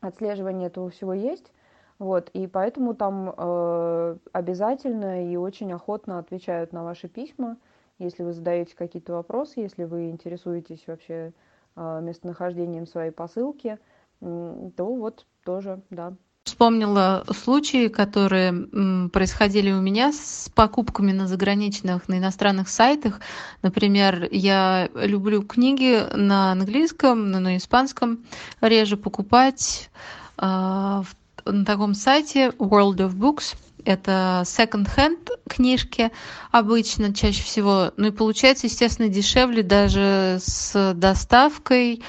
отслеживания 0.00 0.66
этого 0.66 0.90
всего 0.90 1.14
есть. 1.14 1.52
Вот, 2.00 2.30
и 2.30 2.46
поэтому 2.46 2.94
там 2.94 3.34
э, 3.36 4.16
обязательно 4.32 5.30
и 5.30 5.36
очень 5.36 5.70
охотно 5.74 6.18
отвечают 6.18 6.72
на 6.72 6.82
ваши 6.82 7.08
письма, 7.08 7.58
если 7.98 8.22
вы 8.22 8.32
задаете 8.32 8.74
какие-то 8.74 9.12
вопросы, 9.12 9.60
если 9.60 9.84
вы 9.84 10.08
интересуетесь 10.08 10.82
вообще 10.86 11.34
э, 11.76 12.00
местонахождением 12.02 12.86
своей 12.86 13.10
посылки, 13.10 13.78
то 14.20 14.66
вот 14.78 15.26
тоже, 15.44 15.82
да. 15.90 16.14
Вспомнила 16.44 17.24
случаи, 17.32 17.88
которые 17.88 19.08
происходили 19.10 19.70
у 19.70 19.80
меня 19.80 20.12
с 20.12 20.50
покупками 20.54 21.12
на 21.12 21.26
заграничных, 21.26 22.08
на 22.08 22.18
иностранных 22.18 22.70
сайтах. 22.70 23.20
Например, 23.62 24.26
я 24.30 24.88
люблю 24.94 25.42
книги 25.42 26.02
на 26.14 26.52
английском, 26.52 27.30
на 27.30 27.56
испанском 27.58 28.24
реже 28.62 28.96
покупать 28.96 29.90
э, 30.38 31.02
на 31.44 31.64
таком 31.64 31.94
сайте 31.94 32.48
World 32.58 32.96
of 32.96 33.14
Books. 33.14 33.56
Это 33.84 34.42
second-hand 34.44 35.30
книжки 35.48 36.10
обычно, 36.50 37.14
чаще 37.14 37.42
всего. 37.42 37.92
Ну 37.96 38.08
и 38.08 38.10
получается, 38.10 38.66
естественно, 38.66 39.08
дешевле 39.08 39.62
даже 39.62 40.38
с 40.40 40.92
доставкой 40.94 42.02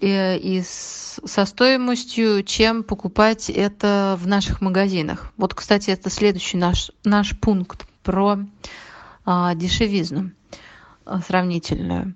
э, 0.00 0.38
и 0.38 0.62
с 0.62 1.02
со 1.24 1.44
стоимостью, 1.44 2.42
чем 2.42 2.82
покупать 2.82 3.50
это 3.50 4.16
в 4.20 4.26
наших 4.26 4.60
магазинах. 4.60 5.32
Вот, 5.36 5.54
кстати, 5.54 5.90
это 5.90 6.10
следующий 6.10 6.56
наш, 6.56 6.90
наш 7.04 7.38
пункт 7.38 7.86
про 8.02 8.38
а, 9.24 9.54
дешевизну 9.54 10.32
а, 11.04 11.20
сравнительную. 11.20 12.14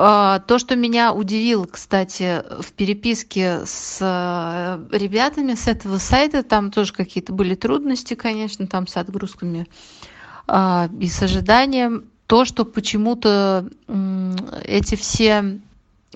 А, 0.00 0.38
то, 0.38 0.60
что 0.60 0.76
меня 0.76 1.12
удивило, 1.12 1.64
кстати, 1.64 2.44
в 2.62 2.70
переписке 2.70 3.62
с 3.66 3.98
а, 4.00 4.80
ребятами 4.92 5.54
с 5.54 5.66
этого 5.66 5.98
сайта, 5.98 6.44
там 6.44 6.70
тоже 6.70 6.92
какие-то 6.92 7.32
были 7.32 7.56
трудности, 7.56 8.14
конечно, 8.14 8.68
там 8.68 8.86
с 8.86 8.96
отгрузками 8.96 9.66
а, 10.46 10.88
и 11.00 11.08
с 11.08 11.20
ожиданием, 11.20 12.04
то, 12.28 12.44
что 12.44 12.64
почему-то 12.64 13.68
эти 14.64 14.94
все 14.94 15.58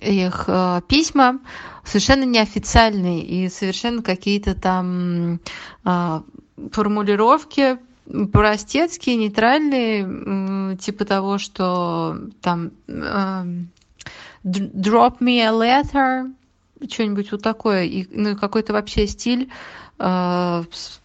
их 0.00 0.44
э, 0.46 0.80
письма 0.86 1.40
совершенно 1.84 2.24
неофициальные 2.24 3.24
и 3.24 3.48
совершенно 3.48 4.02
какие-то 4.02 4.54
там 4.54 5.40
э, 5.84 6.20
формулировки 6.70 7.78
простецкие, 8.32 9.16
нейтральные, 9.16 10.76
типа 10.76 11.04
того, 11.04 11.38
что 11.38 12.18
там 12.40 12.73
э, 12.88 13.44
drop 14.44 15.18
me 15.21 15.40
a 15.40 15.50
letter, 15.50 16.32
что-нибудь 16.90 17.32
вот 17.32 17.42
такое, 17.42 17.85
и, 17.85 18.06
ну, 18.11 18.37
какой-то 18.37 18.73
вообще 18.73 19.06
стиль 19.06 19.50
э, 19.99 20.64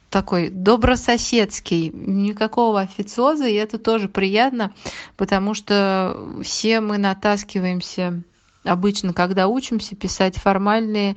такой 0.10 0.50
добрососедский, 0.50 1.90
никакого 1.90 2.82
официоза, 2.82 3.48
и 3.48 3.54
это 3.54 3.78
тоже 3.78 4.10
приятно, 4.10 4.74
потому 5.16 5.54
что 5.54 6.18
все 6.44 6.82
мы 6.82 6.98
натаскиваемся 6.98 8.24
обычно, 8.64 9.14
когда 9.14 9.48
учимся 9.48 9.96
писать 9.96 10.38
формальные 10.38 11.16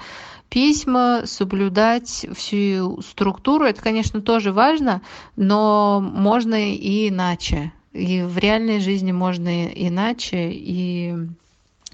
письма, 0.50 1.22
соблюдать 1.24 2.26
всю 2.34 3.00
структуру. 3.00 3.64
Это, 3.64 3.80
конечно, 3.80 4.20
тоже 4.20 4.52
важно, 4.52 5.00
но 5.36 6.00
можно 6.00 6.70
и 6.74 7.08
иначе. 7.08 7.72
И 7.92 8.22
в 8.22 8.36
реальной 8.38 8.80
жизни 8.80 9.12
можно 9.12 9.68
иначе. 9.68 10.50
И, 10.52 11.14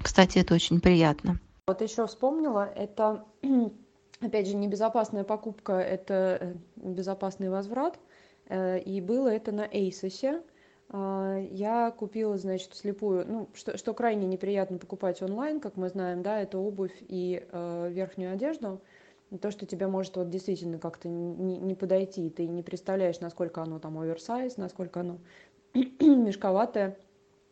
кстати, 0.01 0.39
это 0.39 0.55
очень 0.55 0.81
приятно. 0.81 1.39
Вот 1.67 1.81
еще 1.81 2.05
вспомнила, 2.07 2.67
это, 2.75 3.23
опять 4.21 4.47
же, 4.47 4.55
небезопасная 4.55 5.23
покупка, 5.23 5.73
это 5.73 6.37
э, 6.41 6.53
безопасный 6.75 7.49
возврат. 7.49 7.97
И 8.49 9.03
было 9.05 9.27
это 9.27 9.51
на 9.51 9.65
Asos. 9.65 10.41
Я 10.89 11.93
купила, 11.97 12.37
значит, 12.37 12.73
слепую, 12.73 13.25
ну, 13.27 13.49
что, 13.53 13.77
что 13.77 13.93
крайне 13.93 14.25
неприятно 14.25 14.77
покупать 14.77 15.21
онлайн, 15.21 15.59
как 15.59 15.75
мы 15.75 15.89
знаем, 15.89 16.23
да, 16.23 16.41
это 16.41 16.59
обувь 16.59 16.95
и 17.01 17.45
верхнюю 17.51 18.33
одежду 18.33 18.79
то, 19.41 19.51
что 19.51 19.65
тебе 19.65 19.87
может 19.87 20.15
вот 20.15 20.29
действительно 20.29 20.79
как-то 20.79 21.09
не, 21.09 21.57
не 21.57 21.75
подойти, 21.75 22.29
ты 22.29 22.47
не 22.47 22.63
представляешь, 22.63 23.19
насколько 23.19 23.61
оно 23.61 23.79
там 23.79 23.99
оверсайз, 23.99 24.57
насколько 24.57 25.01
оно 25.01 25.17
мешковатое, 25.73 26.97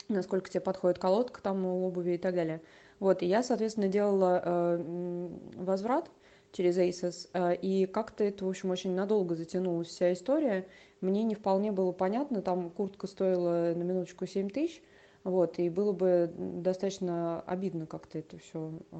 насколько 0.08 0.50
тебе 0.50 0.62
подходит 0.62 1.00
колодка 1.00 1.42
там 1.42 1.66
у 1.66 1.86
обуви 1.86 2.14
и 2.14 2.18
так 2.18 2.36
далее. 2.36 2.62
Вот, 3.00 3.22
и 3.22 3.26
я, 3.26 3.44
соответственно, 3.44 3.90
делала 3.90 4.42
э, 4.44 5.30
возврат 5.56 6.10
через 6.54 6.78
ASOS, 6.78 7.30
э, 7.34 7.56
и 7.56 7.86
как-то 7.86 8.24
это, 8.24 8.46
в 8.46 8.50
общем, 8.50 8.70
очень 8.70 8.96
надолго 8.96 9.36
затянулась 9.36 9.90
вся 9.90 10.14
история. 10.14 10.66
Мне 11.06 11.24
не 11.24 11.36
вполне 11.36 11.72
было 11.72 11.92
понятно, 11.92 12.42
там 12.42 12.70
куртка 12.72 13.08
стоила 13.08 13.74
на 13.76 13.84
минуточку 13.84 14.26
7 14.26 14.50
тысяч, 14.50 14.82
вот, 15.24 15.60
и 15.60 15.70
было 15.70 15.92
бы 15.92 16.32
достаточно 16.36 17.42
обидно 17.42 17.86
как-то 17.86 18.20
это 18.20 18.38
все 18.40 18.80
э, 18.92 18.96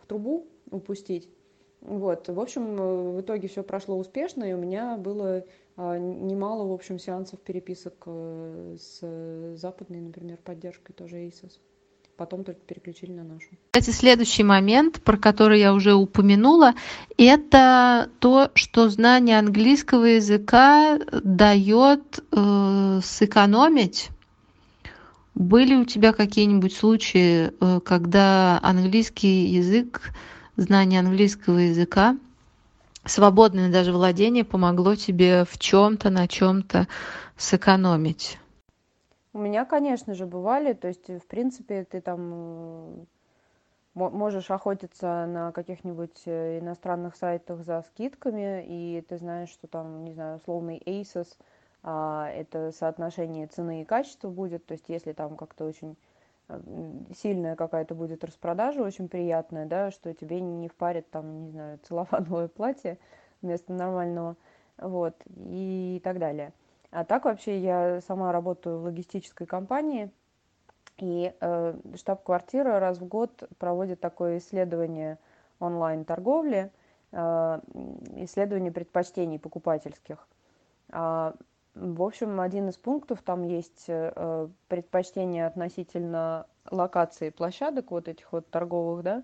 в 0.00 0.06
трубу 0.06 0.46
упустить. 0.70 1.28
Вот, 1.80 2.28
в 2.28 2.40
общем, 2.40 2.80
э, 2.80 3.12
в 3.16 3.20
итоге 3.20 3.48
все 3.48 3.62
прошло 3.62 3.96
успешно, 3.96 4.44
и 4.44 4.52
у 4.52 4.58
меня 4.58 4.96
было 4.96 5.44
а, 5.76 5.96
немало, 5.96 6.66
в 6.66 6.72
общем, 6.72 6.98
сеансов 6.98 7.40
переписок 7.40 8.02
э, 8.06 8.76
с 8.78 9.56
западной, 9.56 10.00
например, 10.00 10.38
поддержкой 10.44 10.92
тоже 10.92 11.18
ASOS. 11.18 11.60
Потом 12.18 12.42
только 12.42 12.58
переключили 12.66 13.12
на 13.12 13.22
нашу. 13.22 13.46
Кстати, 13.70 13.94
следующий 13.94 14.42
момент, 14.42 15.00
про 15.02 15.16
который 15.16 15.60
я 15.60 15.72
уже 15.72 15.94
упомянула, 15.94 16.74
это 17.16 18.10
то, 18.18 18.50
что 18.54 18.88
знание 18.88 19.38
английского 19.38 20.04
языка 20.04 20.98
дает 21.22 22.24
э, 22.32 23.00
сэкономить 23.04 24.08
были 25.36 25.76
у 25.76 25.84
тебя 25.84 26.12
какие-нибудь 26.12 26.74
случаи, 26.74 27.52
э, 27.60 27.80
когда 27.84 28.58
английский 28.64 29.46
язык 29.46 30.10
знание 30.56 30.98
английского 30.98 31.58
языка, 31.58 32.16
свободное 33.04 33.70
даже 33.70 33.92
владение 33.92 34.42
помогло 34.42 34.96
тебе 34.96 35.44
в 35.48 35.56
чем-то, 35.56 36.10
на 36.10 36.26
чем-то 36.26 36.88
сэкономить? 37.36 38.38
У 39.32 39.38
меня, 39.38 39.64
конечно 39.64 40.14
же, 40.14 40.26
бывали, 40.26 40.72
то 40.72 40.88
есть, 40.88 41.08
в 41.08 41.26
принципе, 41.26 41.84
ты 41.84 42.00
там 42.00 42.32
э, 42.32 43.04
можешь 43.94 44.50
охотиться 44.50 45.26
на 45.26 45.52
каких-нибудь 45.52 46.22
э, 46.26 46.58
иностранных 46.60 47.14
сайтах 47.16 47.62
за 47.62 47.82
скидками, 47.82 48.64
и 48.66 49.02
ты 49.02 49.18
знаешь, 49.18 49.50
что 49.50 49.66
там, 49.66 50.04
не 50.04 50.12
знаю, 50.12 50.36
условный 50.38 50.82
ASOS, 50.84 51.36
а, 51.82 52.28
это 52.30 52.72
соотношение 52.72 53.46
цены 53.46 53.82
и 53.82 53.84
качества 53.84 54.28
будет, 54.30 54.66
то 54.66 54.72
есть 54.72 54.88
если 54.88 55.12
там 55.12 55.36
как-то 55.36 55.64
очень 55.64 55.96
сильная 57.14 57.56
какая-то 57.56 57.94
будет 57.94 58.24
распродажа, 58.24 58.82
очень 58.82 59.08
приятная, 59.08 59.66
да, 59.66 59.90
что 59.90 60.14
тебе 60.14 60.40
не 60.40 60.68
впарит 60.68 61.10
там, 61.10 61.44
не 61.44 61.50
знаю, 61.50 61.78
целлофановое 61.88 62.48
платье 62.48 62.98
вместо 63.42 63.72
нормального, 63.72 64.36
вот, 64.78 65.14
и 65.36 66.00
так 66.02 66.18
далее. 66.18 66.52
А 66.90 67.04
так 67.04 67.24
вообще 67.24 67.58
я 67.58 68.00
сама 68.00 68.32
работаю 68.32 68.78
в 68.78 68.84
логистической 68.84 69.46
компании, 69.46 70.10
и 70.96 71.32
э, 71.40 71.74
штаб-квартира 71.94 72.80
раз 72.80 72.98
в 72.98 73.06
год 73.06 73.48
проводит 73.58 74.00
такое 74.00 74.38
исследование 74.38 75.18
онлайн-торговли, 75.60 76.72
э, 77.12 77.60
исследование 78.16 78.72
предпочтений 78.72 79.38
покупательских. 79.38 80.26
А 80.90 81.34
в 81.74 82.02
общем, 82.02 82.40
один 82.40 82.68
из 82.68 82.76
пунктов 82.76 83.22
там 83.22 83.44
есть 83.44 83.84
э, 83.86 84.48
предпочтение 84.66 85.46
относительно 85.46 86.46
локации 86.70 87.30
площадок 87.30 87.92
вот 87.92 88.08
этих 88.08 88.32
вот 88.32 88.50
торговых, 88.50 89.04
да, 89.04 89.22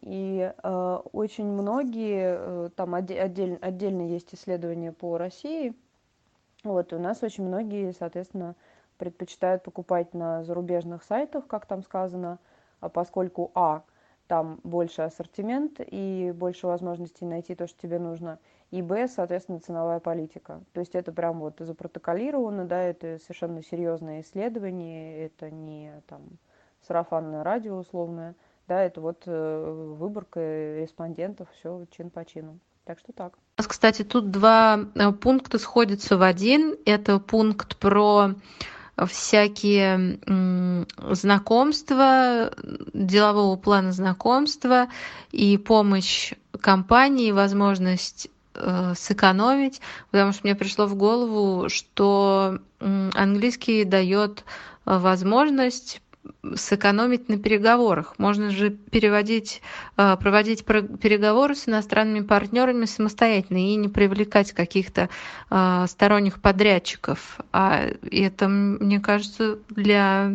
и 0.00 0.52
э, 0.56 0.98
очень 1.12 1.46
многие, 1.46 2.36
э, 2.38 2.70
там 2.74 2.94
отдель, 2.94 3.58
отдельно 3.60 4.02
есть 4.08 4.34
исследования 4.34 4.92
по 4.92 5.18
России, 5.18 5.74
вот, 6.64 6.92
у 6.92 6.98
нас 6.98 7.22
очень 7.22 7.44
многие, 7.44 7.92
соответственно, 7.92 8.54
предпочитают 8.98 9.62
покупать 9.62 10.14
на 10.14 10.44
зарубежных 10.44 11.02
сайтах, 11.02 11.46
как 11.46 11.66
там 11.66 11.82
сказано, 11.82 12.38
а 12.80 12.88
поскольку, 12.88 13.50
а, 13.54 13.82
там 14.28 14.60
больше 14.62 15.02
ассортимент 15.02 15.80
и 15.80 16.32
больше 16.34 16.66
возможностей 16.66 17.24
найти 17.24 17.54
то, 17.54 17.66
что 17.66 17.80
тебе 17.80 17.98
нужно– 17.98 18.38
и 18.72 18.80
б 18.80 19.06
соответственно 19.06 19.60
ценовая 19.60 20.00
политика. 20.00 20.62
То 20.72 20.80
есть 20.80 20.94
это 20.94 21.12
прям 21.12 21.40
вот 21.40 21.56
запротоколировано 21.58 22.64
да 22.64 22.82
это 22.82 23.18
совершенно 23.18 23.62
серьезное 23.62 24.22
исследование 24.22 25.26
это 25.26 25.50
не 25.50 26.02
там 26.08 26.22
сарафанное 26.80 27.44
радио 27.44 27.76
условное 27.76 28.34
да 28.66 28.82
это 28.82 29.02
вот 29.02 29.24
э, 29.26 29.94
выборка 29.98 30.40
респондентов 30.80 31.48
все 31.52 31.84
чин 31.90 32.08
по 32.08 32.24
чину 32.24 32.58
так 32.84 32.98
что 32.98 33.12
так. 33.12 33.34
У 33.34 33.62
нас 33.62 33.66
кстати 33.66 34.02
тут 34.02 34.30
два 34.30 34.80
э, 34.94 35.12
пункта 35.12 35.58
сходятся 35.58 36.16
в 36.16 36.22
один. 36.22 36.74
Это 36.84 37.18
пункт 37.18 37.76
про 37.76 38.34
всякие 39.06 40.18
знакомства, 41.12 42.52
делового 42.92 43.56
плана 43.56 43.92
знакомства 43.92 44.88
и 45.30 45.56
помощь 45.56 46.34
компании, 46.60 47.32
возможность 47.32 48.28
э, 48.54 48.92
сэкономить, 48.94 49.80
потому 50.10 50.32
что 50.32 50.42
мне 50.44 50.54
пришло 50.54 50.86
в 50.86 50.94
голову, 50.94 51.68
что 51.68 52.58
английский 52.80 53.84
дает 53.84 54.40
э, 54.84 54.98
возможность 54.98 56.02
сэкономить 56.54 57.28
на 57.28 57.38
переговорах. 57.38 58.14
Можно 58.18 58.50
же 58.50 58.70
переводить, 58.70 59.62
э, 59.96 60.16
проводить 60.16 60.64
переговоры 60.64 61.54
с 61.54 61.68
иностранными 61.68 62.24
партнерами 62.24 62.84
самостоятельно 62.84 63.58
и 63.58 63.74
не 63.76 63.88
привлекать 63.88 64.52
каких-то 64.52 65.08
э, 65.50 65.84
сторонних 65.88 66.40
подрядчиков. 66.40 67.38
А 67.52 67.86
это, 68.10 68.48
мне 68.48 69.00
кажется, 69.00 69.58
для 69.68 70.30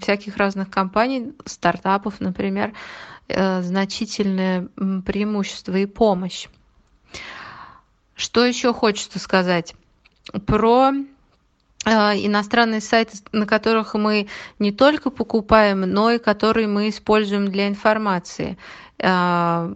всяких 0.00 0.36
разных 0.36 0.70
компаний, 0.70 1.32
стартапов, 1.44 2.20
например, 2.20 2.72
значительное 3.28 4.68
преимущество 5.04 5.74
и 5.76 5.86
помощь. 5.86 6.46
Что 8.16 8.44
еще 8.46 8.72
хочется 8.72 9.18
сказать? 9.18 9.74
Про 10.46 10.92
э, 10.92 10.94
иностранные 11.86 12.80
сайты, 12.80 13.18
на 13.32 13.46
которых 13.46 13.94
мы 13.94 14.28
не 14.58 14.72
только 14.72 15.10
покупаем, 15.10 15.80
но 15.82 16.10
и 16.10 16.18
которые 16.18 16.66
мы 16.66 16.88
используем 16.88 17.50
для 17.50 17.68
информации. 17.68 18.58
Э, 18.98 19.72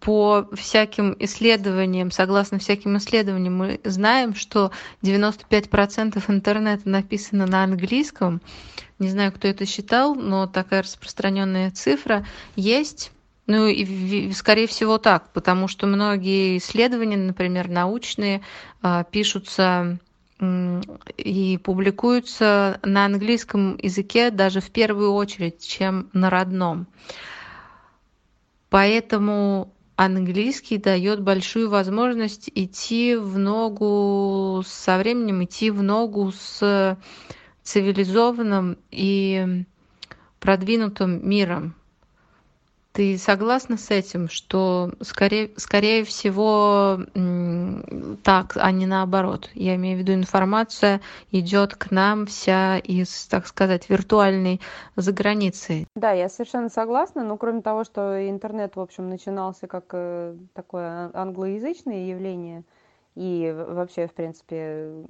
по 0.00 0.48
всяким 0.54 1.14
исследованиям, 1.18 2.10
согласно 2.10 2.58
всяким 2.58 2.96
исследованиям, 2.96 3.56
мы 3.56 3.80
знаем, 3.84 4.34
что 4.34 4.72
95% 5.02 6.22
интернета 6.28 6.88
написано 6.88 7.46
на 7.46 7.62
английском. 7.64 8.40
Не 8.98 9.08
знаю, 9.08 9.32
кто 9.32 9.46
это 9.46 9.66
считал, 9.66 10.14
но 10.14 10.46
такая 10.46 10.82
распространенная 10.82 11.70
цифра 11.70 12.26
есть. 12.56 13.12
Ну 13.46 13.66
и 13.66 14.32
скорее 14.32 14.66
всего 14.66 14.98
так, 14.98 15.32
потому 15.32 15.68
что 15.68 15.86
многие 15.86 16.58
исследования, 16.58 17.16
например, 17.16 17.68
научные, 17.68 18.42
а, 18.82 19.04
пишутся 19.04 19.98
и 20.40 21.58
публикуются 21.62 22.78
на 22.82 23.04
английском 23.06 23.76
языке 23.76 24.30
даже 24.30 24.60
в 24.60 24.70
первую 24.70 25.12
очередь, 25.12 25.66
чем 25.66 26.08
на 26.12 26.30
родном. 26.30 26.86
Поэтому 28.70 29.72
английский 29.96 30.78
дает 30.78 31.20
большую 31.22 31.68
возможность 31.68 32.50
идти 32.54 33.16
в 33.16 33.38
ногу 33.38 34.62
со 34.64 34.98
временем, 34.98 35.42
идти 35.44 35.70
в 35.70 35.82
ногу 35.82 36.32
с 36.32 36.96
цивилизованным 37.62 38.78
и 38.90 39.64
продвинутым 40.38 41.28
миром. 41.28 41.74
Ты 42.98 43.16
согласна 43.16 43.76
с 43.76 43.92
этим, 43.92 44.28
что 44.28 44.90
скорее, 45.02 45.52
скорее 45.54 46.02
всего 46.02 46.98
так, 48.24 48.56
а 48.56 48.72
не 48.72 48.86
наоборот? 48.86 49.50
Я 49.54 49.76
имею 49.76 49.98
в 49.98 50.00
виду, 50.00 50.14
информация 50.14 51.00
идет 51.30 51.76
к 51.76 51.92
нам 51.92 52.26
вся 52.26 52.76
из, 52.78 53.28
так 53.28 53.46
сказать, 53.46 53.88
виртуальной 53.88 54.60
заграницы. 54.96 55.86
Да, 55.94 56.10
я 56.10 56.28
совершенно 56.28 56.70
согласна, 56.70 57.22
но 57.22 57.36
кроме 57.36 57.62
того, 57.62 57.84
что 57.84 58.28
интернет, 58.28 58.74
в 58.74 58.80
общем, 58.80 59.08
начинался 59.08 59.68
как 59.68 59.84
э, 59.92 60.34
такое 60.52 61.12
англоязычное 61.14 62.08
явление, 62.08 62.64
и 63.14 63.54
вообще, 63.56 64.08
в 64.08 64.12
принципе, 64.12 65.04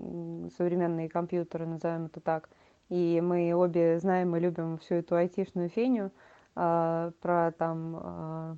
современные 0.59 1.09
компьютеры, 1.09 1.65
назовем 1.65 2.05
это 2.05 2.21
так, 2.21 2.51
и 2.91 3.23
мы 3.23 3.55
обе 3.55 3.99
знаем 3.99 4.37
и 4.37 4.41
любим 4.41 4.77
всю 4.77 4.97
эту 4.97 5.17
айтишную 5.17 5.71
феню, 5.71 6.11
про 6.55 7.53
там, 7.59 7.97
а, 8.03 8.57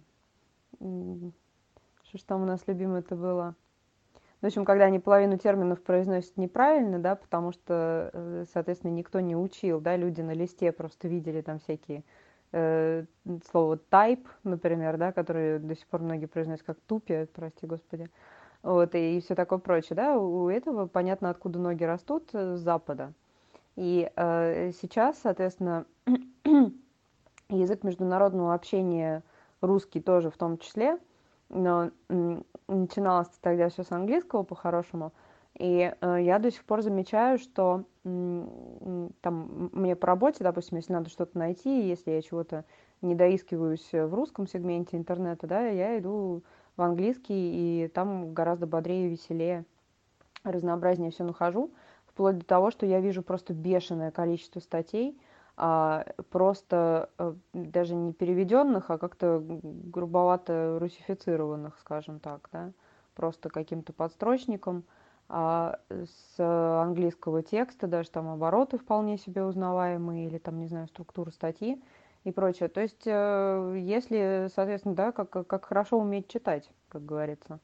что 0.78 2.18
ж 2.18 2.22
там 2.22 2.42
у 2.42 2.46
нас 2.46 2.60
любимое 2.66 3.00
это 3.00 3.16
было? 3.16 3.54
В 4.40 4.46
общем, 4.46 4.64
когда 4.64 4.84
они 4.84 4.98
половину 4.98 5.36
терминов 5.36 5.82
произносят 5.82 6.36
неправильно, 6.38 6.98
да, 6.98 7.14
потому 7.14 7.52
что, 7.52 8.10
э, 8.12 8.44
соответственно, 8.52 8.92
никто 8.92 9.20
не 9.20 9.36
учил, 9.36 9.80
да, 9.80 9.96
люди 9.96 10.22
на 10.22 10.32
листе 10.32 10.72
просто 10.72 11.08
видели 11.08 11.42
там 11.42 11.58
всякие 11.58 12.04
э, 12.52 13.04
слово 13.50 13.78
type, 13.90 14.26
например, 14.42 14.96
да, 14.96 15.12
которое 15.12 15.58
до 15.58 15.74
сих 15.76 15.86
пор 15.88 16.00
многие 16.00 16.24
произносят 16.24 16.64
как 16.64 16.80
тупе, 16.80 17.28
прости 17.34 17.66
господи, 17.66 18.08
вот, 18.62 18.94
и, 18.94 19.18
и 19.18 19.20
все 19.20 19.34
такое 19.34 19.58
прочее, 19.58 19.96
да, 19.96 20.18
у 20.18 20.48
этого 20.48 20.86
понятно, 20.86 21.28
откуда 21.28 21.58
ноги 21.58 21.84
растут, 21.84 22.30
э, 22.32 22.56
с 22.56 22.60
запада. 22.60 23.12
И 23.76 24.10
э, 24.16 24.72
сейчас, 24.80 25.18
соответственно, 25.18 25.84
язык 27.50 27.84
международного 27.84 28.54
общения 28.54 29.22
русский 29.60 30.00
тоже 30.00 30.30
в 30.30 30.36
том 30.36 30.58
числе, 30.58 30.98
но 31.48 31.90
начиналось 32.68 33.28
тогда 33.40 33.68
все 33.68 33.82
с 33.82 33.92
английского 33.92 34.42
по-хорошему, 34.42 35.12
и 35.58 35.94
э, 36.00 36.18
я 36.22 36.38
до 36.38 36.50
сих 36.50 36.64
пор 36.64 36.82
замечаю, 36.82 37.38
что 37.38 37.84
там 38.02 39.70
мне 39.72 39.94
по 39.94 40.06
работе, 40.06 40.42
допустим, 40.42 40.78
если 40.78 40.92
надо 40.92 41.10
что-то 41.10 41.36
найти, 41.36 41.86
если 41.86 42.12
я 42.12 42.22
чего-то 42.22 42.64
не 43.02 43.14
доискиваюсь 43.14 43.92
в 43.92 44.14
русском 44.14 44.46
сегменте 44.46 44.96
интернета, 44.96 45.46
да, 45.46 45.66
я 45.66 45.98
иду 45.98 46.42
в 46.76 46.82
английский, 46.82 47.84
и 47.84 47.88
там 47.88 48.32
гораздо 48.32 48.66
бодрее 48.66 49.08
веселее, 49.08 49.66
разнообразнее 50.44 51.10
все 51.10 51.24
нахожу, 51.24 51.70
вплоть 52.06 52.38
до 52.38 52.44
того, 52.46 52.70
что 52.70 52.86
я 52.86 53.00
вижу 53.00 53.22
просто 53.22 53.52
бешеное 53.52 54.10
количество 54.10 54.60
статей, 54.60 55.18
а, 55.62 56.06
просто 56.30 57.10
а, 57.18 57.36
даже 57.52 57.94
не 57.94 58.14
переведенных, 58.14 58.90
а 58.90 58.96
как-то 58.96 59.42
грубовато 59.44 60.78
русифицированных, 60.80 61.78
скажем 61.80 62.18
так, 62.18 62.48
да, 62.50 62.72
просто 63.14 63.50
каким-то 63.50 63.92
подстрочником 63.92 64.84
а, 65.28 65.78
с 65.90 66.40
английского 66.82 67.42
текста, 67.42 67.86
даже 67.88 68.10
там 68.10 68.30
обороты 68.30 68.78
вполне 68.78 69.18
себе 69.18 69.44
узнаваемые 69.44 70.28
или 70.28 70.38
там, 70.38 70.58
не 70.60 70.66
знаю, 70.66 70.86
структура 70.88 71.30
статьи 71.30 71.78
и 72.24 72.32
прочее. 72.32 72.70
То 72.70 72.80
есть, 72.80 73.02
э, 73.04 73.76
если, 73.80 74.48
соответственно, 74.54 74.94
да, 74.94 75.12
как, 75.12 75.46
как 75.46 75.66
хорошо 75.66 75.98
уметь 75.98 76.28
читать, 76.28 76.70
как 76.88 77.04
говорится, 77.04 77.60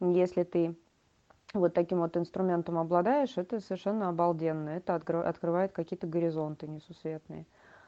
если 0.00 0.42
ты 0.42 0.74
вот 1.54 1.74
таким 1.74 1.98
вот 1.98 2.16
инструментом 2.16 2.78
обладаешь, 2.78 3.36
это 3.36 3.60
совершенно 3.60 4.08
обалденно. 4.08 4.70
Это 4.70 4.94
открывает 4.94 5.72
какие-то 5.72 6.06
горизонты 6.06 6.68
несусветные. 6.68 7.46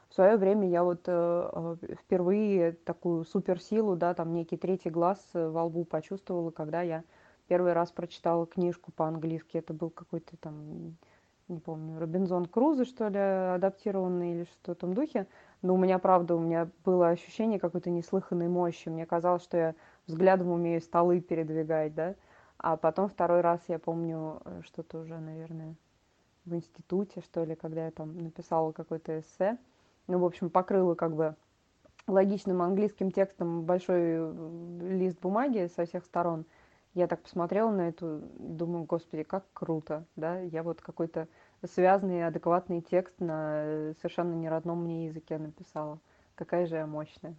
В 0.09 0.15
свое 0.15 0.37
время 0.37 0.69
я 0.69 0.83
вот 0.83 1.01
э, 1.07 1.77
э, 1.81 1.95
впервые 1.95 2.73
такую 2.73 3.23
суперсилу, 3.25 3.95
да, 3.95 4.13
там 4.13 4.33
некий 4.33 4.57
третий 4.57 4.91
глаз 4.91 5.17
э, 5.33 5.49
во 5.49 5.63
лбу 5.63 5.85
почувствовала, 5.85 6.51
когда 6.51 6.83
я 6.83 7.03
первый 7.47 7.73
раз 7.73 7.91
прочитала 7.91 8.45
книжку 8.45 8.91
по-английски. 8.91 9.57
Это 9.57 9.73
был 9.73 9.89
какой-то 9.89 10.37
там, 10.37 10.95
не 11.47 11.59
помню, 11.59 11.99
Робинзон 11.99 12.45
Крузо, 12.45 12.85
что 12.85 13.07
ли, 13.07 13.17
адаптированный 13.17 14.33
или 14.33 14.43
что 14.43 14.73
в 14.73 14.77
том 14.77 14.93
духе. 14.93 15.25
Но 15.63 15.73
у 15.73 15.77
меня, 15.77 15.97
правда, 15.97 16.35
у 16.35 16.39
меня 16.39 16.69
было 16.85 17.09
ощущение 17.09 17.59
какой-то 17.59 17.89
неслыханной 17.89 18.49
мощи. 18.49 18.89
Мне 18.89 19.07
казалось, 19.07 19.43
что 19.43 19.57
я 19.57 19.75
взглядом 20.05 20.49
умею 20.49 20.79
столы 20.81 21.21
передвигать, 21.21 21.95
да. 21.95 22.13
А 22.63 22.77
потом 22.77 23.09
второй 23.09 23.41
раз, 23.41 23.59
я 23.67 23.77
помню, 23.77 24.41
э, 24.45 24.61
что-то 24.63 24.99
уже, 24.99 25.19
наверное, 25.19 25.75
в 26.45 26.55
институте, 26.55 27.19
что 27.19 27.43
ли, 27.43 27.55
когда 27.55 27.85
я 27.85 27.91
там 27.91 28.17
написала 28.17 28.71
какое-то 28.71 29.19
эссе. 29.19 29.57
Ну, 30.07 30.19
в 30.19 30.23
общем, 30.23 30.49
покрыла 30.49 30.95
как 30.95 31.13
бы 31.13 31.35
логичным 32.07 32.61
английским 32.61 33.11
текстом 33.11 33.63
большой 33.63 33.99
э, 33.99 34.79
лист 34.97 35.19
бумаги 35.19 35.69
со 35.75 35.85
всех 35.85 36.05
сторон. 36.05 36.45
Я 36.93 37.07
так 37.07 37.21
посмотрела 37.21 37.69
на 37.69 37.89
эту, 37.89 38.21
думаю, 38.39 38.85
господи, 38.85 39.23
как 39.23 39.43
круто, 39.51 40.05
да, 40.15 40.39
я 40.39 40.63
вот 40.63 40.79
какой-то 40.79 41.27
связанный, 41.65 42.25
адекватный 42.25 42.79
текст 42.79 43.19
на 43.19 43.63
э, 43.65 43.93
совершенно 43.97 44.35
неродном 44.35 44.85
мне 44.85 45.07
языке 45.07 45.37
написала. 45.37 45.99
Какая 46.35 46.65
же 46.65 46.77
я 46.77 46.87
мощная. 46.87 47.35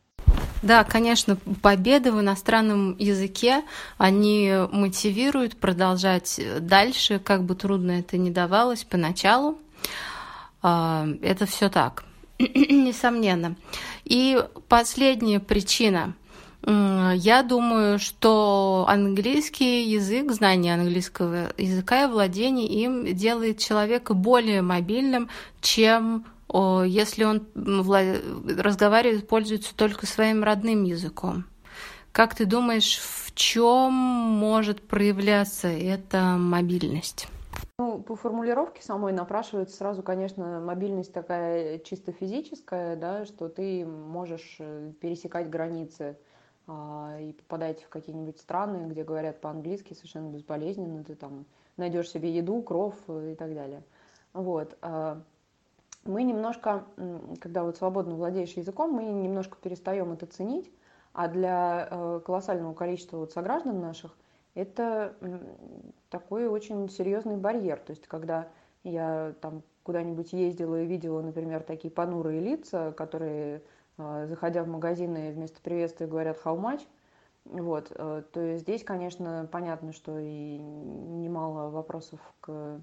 Да, 0.65 0.83
конечно, 0.83 1.37
победы 1.61 2.11
в 2.11 2.21
иностранном 2.21 2.97
языке, 2.97 3.65
они 3.99 4.51
мотивируют 4.73 5.59
продолжать 5.59 6.41
дальше, 6.61 7.19
как 7.19 7.45
бы 7.45 7.55
трудно 7.55 7.91
это 7.91 8.17
ни 8.17 8.31
давалось 8.31 8.83
поначалу. 8.83 9.59
А, 10.63 11.07
это 11.21 11.45
все 11.45 11.69
так, 11.69 12.05
несомненно. 12.39 13.57
И 14.05 14.43
последняя 14.67 15.39
причина. 15.39 16.15
Я 16.67 17.43
думаю, 17.43 17.99
что 17.99 18.87
английский 18.89 19.85
язык, 19.85 20.33
знание 20.33 20.73
английского 20.73 21.53
языка 21.59 22.05
и 22.05 22.07
владение 22.07 22.67
им 22.67 23.15
делает 23.15 23.59
человека 23.59 24.15
более 24.15 24.63
мобильным, 24.63 25.29
чем 25.61 26.25
если 26.87 27.25
он 27.25 27.47
разговаривает, 27.55 29.27
пользуется 29.27 29.75
только 29.77 30.07
своим 30.07 30.45
родным 30.45 30.85
языком. 30.85 31.45
Как 32.13 32.35
ты 32.37 32.47
думаешь, 32.47 32.99
в 32.99 33.35
чем 33.35 33.93
может 33.93 34.81
проявляться 34.87 35.67
эта 35.67 36.37
мобильность? 36.39 37.27
Ну, 37.81 38.01
по 38.01 38.15
формулировке 38.15 38.83
самой 38.83 39.13
напрашивается 39.13 39.77
сразу, 39.77 40.05
конечно, 40.05 40.61
мобильность 40.61 41.13
такая 41.13 41.81
чисто 41.81 42.13
физическая, 42.13 42.95
да, 42.95 43.25
что 43.25 43.49
ты 43.49 43.85
можешь 43.85 44.57
э, 44.61 44.93
пересекать 45.01 45.51
границы 45.51 46.17
а, 46.69 47.19
и 47.21 47.33
попадать 47.33 47.83
в 47.83 47.89
какие-нибудь 47.89 48.39
страны, 48.39 48.89
где 48.89 49.03
говорят 49.03 49.41
по-английски 49.41 49.95
совершенно 49.95 50.31
безболезненно, 50.31 51.03
ты 51.03 51.17
там 51.17 51.47
найдешь 51.77 52.11
себе 52.11 52.33
еду, 52.33 52.63
кров 52.63 52.95
э, 53.09 53.33
и 53.33 53.35
так 53.35 53.53
далее. 53.55 53.83
Вот. 54.33 54.79
А, 54.81 55.21
мы 56.05 56.23
немножко, 56.23 56.85
когда 57.41 57.65
вот 57.65 57.77
свободно 57.77 58.15
владеешь 58.15 58.53
языком, 58.53 58.93
мы 58.93 59.05
немножко 59.05 59.57
перестаем 59.61 60.13
это 60.13 60.27
ценить, 60.27 60.71
а 61.13 61.29
для 61.29 61.89
э, 61.91 62.21
колоссального 62.25 62.75
количества 62.75 63.19
вот 63.19 63.33
сограждан 63.33 63.81
наших 63.81 64.17
это 64.55 65.15
такой 66.11 66.47
очень 66.47 66.89
серьезный 66.89 67.37
барьер. 67.37 67.79
То 67.79 67.91
есть, 67.91 68.07
когда 68.07 68.49
я 68.85 69.35
там 69.41 69.63
куда-нибудь 69.83 70.33
ездила 70.33 70.83
и 70.83 70.87
видела, 70.87 71.21
например, 71.21 71.63
такие 71.63 71.91
понурые 71.91 72.41
лица, 72.41 72.93
которые, 72.93 73.63
э, 73.99 74.27
заходя 74.29 74.63
в 74.63 74.69
магазины, 74.69 75.33
вместо 75.33 75.61
приветствия 75.61 76.07
говорят 76.07 76.39
«how 76.45 76.59
much?», 76.59 76.83
вот, 77.45 77.93
э, 77.95 78.23
то 78.33 78.57
здесь, 78.57 78.85
конечно, 78.85 79.49
понятно, 79.53 79.93
что 79.93 80.19
и 80.19 80.57
немало 80.57 81.69
вопросов 81.71 82.21
к 82.41 82.81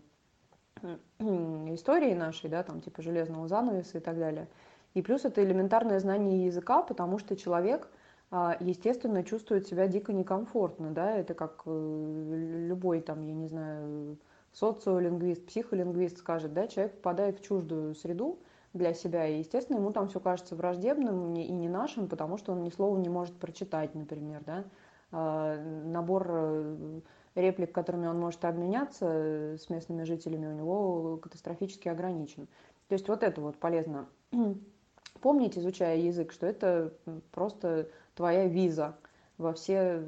истории 1.20 2.14
нашей, 2.14 2.50
да, 2.50 2.64
там 2.64 2.82
типа 2.82 3.02
железного 3.02 3.48
занавеса 3.48 3.98
и 3.98 4.02
так 4.02 4.18
далее. 4.18 4.48
И 4.94 5.02
плюс 5.02 5.26
это 5.26 5.44
элементарное 5.44 6.00
знание 6.00 6.46
языка, 6.46 6.82
потому 6.82 7.18
что 7.18 7.36
человек, 7.36 7.88
а, 8.30 8.58
естественно, 8.60 9.24
чувствует 9.24 9.68
себя 9.68 9.88
дико 9.88 10.12
некомфортно, 10.12 10.92
да, 10.92 11.16
это 11.16 11.34
как 11.34 11.64
э, 11.66 12.66
любой 12.68 13.02
там, 13.02 13.26
я 13.26 13.34
не 13.34 13.48
знаю, 13.48 14.18
социолингвист, 14.52 15.46
психолингвист 15.46 16.18
скажет, 16.18 16.54
да, 16.54 16.68
человек 16.68 16.96
попадает 16.96 17.40
в 17.40 17.44
чуждую 17.44 17.96
среду 17.96 18.40
для 18.74 18.94
себя, 18.94 19.28
и, 19.28 19.40
естественно, 19.40 19.78
ему 19.78 19.92
там 19.92 20.10
все 20.10 20.20
кажется 20.20 20.56
враждебным 20.56 21.36
и 21.36 21.52
не 21.52 21.70
нашим, 21.70 22.08
потому 22.08 22.38
что 22.38 22.52
он 22.52 22.64
ни 22.64 22.70
слова 22.70 22.98
не 22.98 23.10
может 23.10 23.36
прочитать, 23.36 23.96
например, 23.96 24.42
да, 24.46 24.66
а, 25.12 25.58
набор 25.86 26.28
э, 26.30 27.00
реплик, 27.36 27.72
которыми 27.72 28.08
он 28.08 28.20
может 28.20 28.44
обменяться 28.46 29.06
э, 29.08 29.58
с 29.58 29.70
местными 29.70 30.04
жителями, 30.04 30.48
у 30.48 30.54
него 30.54 31.18
катастрофически 31.18 31.88
ограничен. 31.88 32.48
То 32.88 32.94
есть 32.94 33.08
вот 33.08 33.24
это 33.24 33.40
вот 33.42 33.58
полезно 33.58 34.08
помнить, 35.22 35.58
изучая 35.58 35.98
язык, 35.98 36.32
что 36.32 36.46
это 36.46 36.94
просто 37.32 37.90
твоя 38.16 38.48
виза 38.48 38.98
во 39.38 39.54
все 39.54 40.04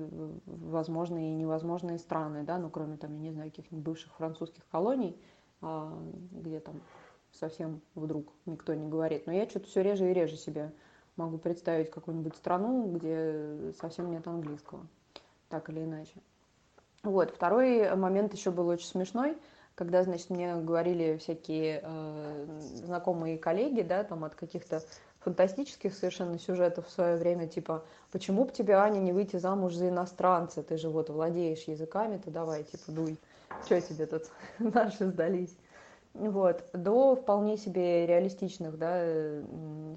возможные 0.45 1.31
и 1.31 1.35
невозможные 1.35 1.97
страны, 1.97 2.43
да, 2.43 2.57
ну, 2.57 2.69
кроме 2.69 2.97
там, 2.97 3.15
я 3.17 3.29
не 3.29 3.31
знаю, 3.31 3.49
каких-нибудь 3.49 3.83
бывших 3.83 4.13
французских 4.15 4.67
колоний, 4.69 5.17
а, 5.61 5.97
где 6.31 6.59
там 6.59 6.81
совсем 7.31 7.81
вдруг 7.95 8.31
никто 8.45 8.73
не 8.73 8.87
говорит. 8.87 9.25
Но 9.25 9.33
я 9.33 9.49
что-то 9.49 9.67
все 9.67 9.81
реже 9.81 10.11
и 10.11 10.13
реже 10.13 10.37
себе 10.37 10.71
могу 11.15 11.37
представить 11.37 11.89
какую-нибудь 11.89 12.35
страну, 12.35 12.91
где 12.91 13.73
совсем 13.79 14.11
нет 14.11 14.27
английского, 14.27 14.85
так 15.49 15.69
или 15.69 15.83
иначе. 15.83 16.13
Вот. 17.03 17.31
Второй 17.31 17.93
момент 17.95 18.33
еще 18.33 18.49
был 18.49 18.67
очень 18.69 18.87
смешной, 18.87 19.37
когда, 19.75 20.03
значит, 20.03 20.29
мне 20.29 20.55
говорили 20.55 21.17
всякие 21.17 21.81
э, 21.83 22.45
знакомые 22.75 23.37
коллеги, 23.37 23.81
да, 23.81 24.05
там 24.05 24.23
от 24.23 24.35
каких-то 24.35 24.81
фантастических 25.19 25.93
совершенно 25.93 26.39
сюжетов 26.39 26.87
в 26.87 26.91
свое 26.91 27.17
время, 27.17 27.47
типа, 27.47 27.83
почему 28.11 28.45
бы 28.45 28.51
тебе, 28.51 28.75
Аня, 28.75 28.99
не 28.99 29.11
выйти 29.11 29.35
замуж 29.35 29.73
за 29.73 29.89
иностранца, 29.89 30.63
ты 30.63 30.77
же 30.77 30.89
вот 30.89 31.09
владеешь 31.09 31.63
языками, 31.63 32.17
то 32.17 32.31
давай, 32.31 32.63
типа, 32.63 32.91
дуй, 32.91 33.17
что 33.65 33.81
тебе 33.81 34.05
тут 34.05 34.23
наши 34.59 35.05
сдались. 35.07 35.57
Вот, 36.13 36.63
до 36.73 37.15
вполне 37.15 37.57
себе 37.57 38.05
реалистичных, 38.05 38.77
да, 38.77 39.41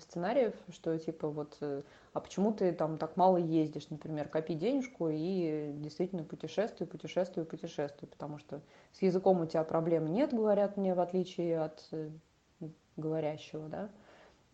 сценариев, 0.00 0.54
что 0.70 0.98
типа 0.98 1.28
вот, 1.28 1.58
э, 1.60 1.82
а 2.14 2.20
почему 2.20 2.52
ты 2.52 2.72
там 2.72 2.96
так 2.96 3.16
мало 3.16 3.36
ездишь, 3.36 3.90
например, 3.90 4.28
копи 4.28 4.54
денежку 4.54 5.08
и 5.10 5.72
действительно 5.74 6.24
путешествуй, 6.24 6.86
путешествуй, 6.86 7.44
путешествуй, 7.44 8.08
потому 8.08 8.38
что 8.38 8.62
с 8.92 9.02
языком 9.02 9.42
у 9.42 9.46
тебя 9.46 9.62
проблем 9.64 10.06
нет, 10.06 10.32
говорят 10.32 10.78
мне, 10.78 10.94
в 10.94 11.00
отличие 11.00 11.60
от 11.60 11.86
э, 11.92 12.08
говорящего, 12.96 13.68
да. 13.68 13.90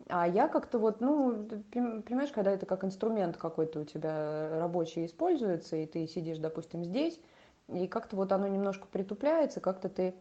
А 0.09 0.27
я 0.27 0.49
как-то 0.49 0.79
вот, 0.79 0.99
ну, 0.99 1.47
понимаешь, 1.71 2.31
когда 2.31 2.51
это 2.51 2.65
как 2.65 2.83
инструмент 2.83 3.37
какой-то 3.37 3.79
у 3.79 3.85
тебя 3.85 4.49
рабочий 4.59 5.05
используется, 5.05 5.77
и 5.77 5.85
ты 5.85 6.07
сидишь, 6.07 6.39
допустим, 6.39 6.83
здесь, 6.83 7.21
и 7.69 7.87
как-то 7.87 8.17
вот 8.17 8.33
оно 8.33 8.47
немножко 8.47 8.85
притупляется, 8.91 9.61
как-то 9.61 9.87
ты 9.87 10.13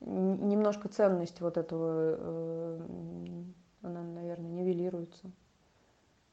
немножко 0.00 0.88
ценность 0.88 1.40
вот 1.40 1.56
этого, 1.56 2.16
э, 2.18 2.80
она, 3.82 4.02
наверное, 4.02 4.50
нивелируется. 4.50 5.30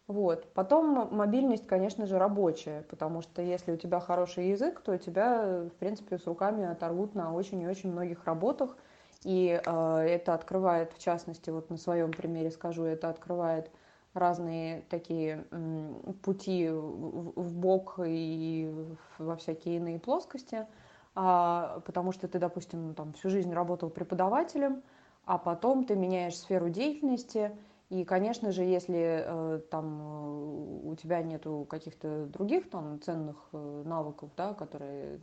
Вот. 0.08 0.52
Потом 0.54 1.16
мобильность, 1.16 1.68
конечно 1.68 2.06
же, 2.06 2.18
рабочая, 2.20 2.82
потому 2.90 3.22
что 3.22 3.42
если 3.42 3.72
у 3.72 3.78
тебя 3.78 4.00
хороший 4.02 4.50
язык, 4.50 4.82
то 4.82 4.98
тебя, 4.98 5.64
в 5.64 5.78
принципе, 5.80 6.18
с 6.18 6.28
руками 6.28 6.66
оторвут 6.66 7.16
на 7.16 7.34
очень 7.34 7.62
и 7.62 7.68
очень 7.68 7.92
многих 7.92 8.26
работах. 8.26 8.76
И 9.24 9.62
э, 9.64 9.98
это 10.00 10.34
открывает, 10.34 10.92
в 10.94 11.00
частности, 11.00 11.50
вот 11.50 11.70
на 11.70 11.78
своем 11.78 12.12
примере 12.12 12.52
скажу, 12.52 12.84
это 12.84 13.10
открывает 13.10 13.72
разные 14.14 14.82
такие 14.90 15.46
э, 15.52 15.94
пути 16.24 16.68
в, 16.68 17.42
в 17.42 17.56
бок 17.56 18.00
и 18.04 18.70
во 19.18 19.38
всякие 19.38 19.78
иные 19.78 20.00
плоскости– 20.00 20.68
а, 20.76 20.81
потому 21.14 22.12
что 22.12 22.28
ты, 22.28 22.40
допустим, 22.40 22.94
там, 22.96 23.14
всю 23.14 23.30
жизнь 23.30 23.54
работал 23.54 23.90
преподавателем, 23.90 24.84
а 25.26 25.38
потом 25.38 25.86
ты 25.86 25.96
меняешь 25.96 26.38
сферу 26.38 26.70
деятельности, 26.70 27.52
и, 27.92 28.06
конечно 28.06 28.54
же, 28.54 28.64
если 28.64 29.26
э, 29.26 29.60
там 29.70 30.02
э, 30.02 30.88
у 30.88 30.96
тебя 30.96 31.22
нету 31.22 31.68
каких-то 31.70 32.26
других 32.28 32.70
там 32.70 33.02
ценных 33.02 33.36
э, 33.52 33.84
навыков, 33.86 34.30
да, 34.38 34.54
которые 34.54 35.20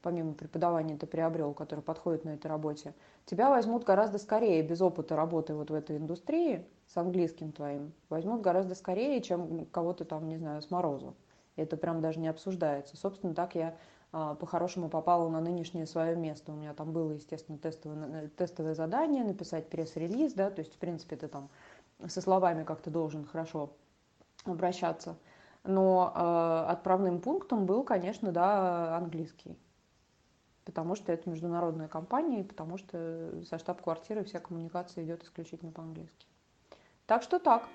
помимо 0.00 0.32
преподавания 0.32 0.96
ты 0.96 1.06
приобрел, 1.06 1.52
которые 1.52 1.82
подходят 1.82 2.24
на 2.24 2.30
этой 2.30 2.46
работе, 2.46 2.94
тебя 3.26 3.50
возьмут 3.50 3.84
гораздо 3.84 4.16
скорее 4.16 4.62
без 4.62 4.80
опыта 4.80 5.16
работы 5.16 5.54
вот 5.54 5.70
в 5.70 5.74
этой 5.74 5.98
индустрии 5.98 6.66
с 6.86 6.96
английским 6.96 7.52
твоим, 7.52 7.92
возьмут 8.08 8.40
гораздо 8.40 8.74
скорее, 8.74 9.20
чем 9.20 9.66
кого-то 9.66 10.06
там, 10.06 10.28
не 10.28 10.38
знаю, 10.38 10.62
с 10.62 10.70
морозу. 10.70 11.14
Это 11.56 11.76
прям 11.76 12.00
даже 12.00 12.20
не 12.20 12.28
обсуждается. 12.28 12.96
Собственно, 12.96 13.34
так 13.34 13.54
я 13.54 13.68
а, 13.68 13.76
по-хорошему 14.12 14.90
попала 14.90 15.28
на 15.30 15.40
нынешнее 15.40 15.86
свое 15.86 16.14
место. 16.14 16.52
У 16.52 16.54
меня 16.54 16.74
там 16.74 16.92
было, 16.92 17.12
естественно, 17.12 17.56
тестовое, 17.58 18.28
тестовое 18.28 18.74
задание, 18.74 19.24
написать 19.24 19.70
пресс-релиз, 19.70 20.34
да, 20.34 20.50
то 20.50 20.60
есть, 20.60 20.74
в 20.74 20.78
принципе, 20.78 21.16
ты 21.16 21.28
там 21.28 21.48
со 22.06 22.20
словами 22.20 22.64
как-то 22.64 22.90
должен 22.90 23.24
хорошо 23.24 23.70
обращаться. 24.44 25.16
Но 25.64 26.12
э, 26.14 26.70
отправным 26.70 27.20
пунктом 27.20 27.66
был, 27.66 27.84
конечно, 27.84 28.32
да, 28.32 28.96
английский. 28.96 29.56
Потому 30.64 30.94
что 30.94 31.12
это 31.12 31.30
международная 31.30 31.88
компания, 31.88 32.40
и 32.40 32.44
потому 32.44 32.78
что 32.78 33.42
со 33.48 33.58
штаб-квартиры 33.58 34.24
вся 34.24 34.40
коммуникация 34.40 35.04
идет 35.04 35.24
исключительно 35.24 35.72
по-английски. 35.72 36.26
Так 37.06 37.22
что 37.22 37.38
так. 37.38 37.68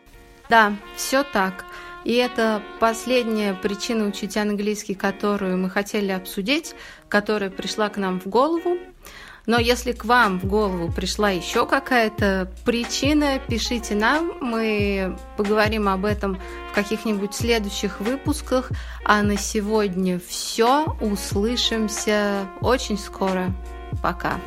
Да, 0.50 0.76
все 0.96 1.24
так. 1.24 1.66
И 2.04 2.14
это 2.14 2.64
последняя 2.80 3.54
причина 3.54 4.06
учить 4.08 4.38
английский, 4.38 4.96
которую 4.96 5.58
мы 5.58 5.70
хотели 5.70 6.12
обсудить, 6.12 6.74
которая 7.10 7.50
пришла 7.50 7.90
к 7.90 7.98
нам 7.98 8.22
в 8.22 8.28
голову. 8.28 8.78
Но 9.46 9.60
если 9.60 9.94
к 9.94 10.04
вам 10.04 10.40
в 10.40 10.46
голову 10.46 10.92
пришла 10.92 11.30
еще 11.30 11.66
какая-то 11.66 12.52
причина, 12.66 13.40
пишите 13.40 13.96
нам, 13.96 14.34
мы 14.42 15.18
поговорим 15.38 15.88
об 15.88 16.04
этом 16.04 16.38
в 16.70 16.76
каких-нибудь 16.76 17.34
следующих 17.34 18.02
выпусках. 18.02 18.72
А 19.06 19.22
на 19.22 19.38
сегодня 19.38 20.20
все. 20.26 20.98
Услышимся 21.00 22.48
очень 22.60 22.98
скоро. 22.98 23.54
Пока. 24.04 24.40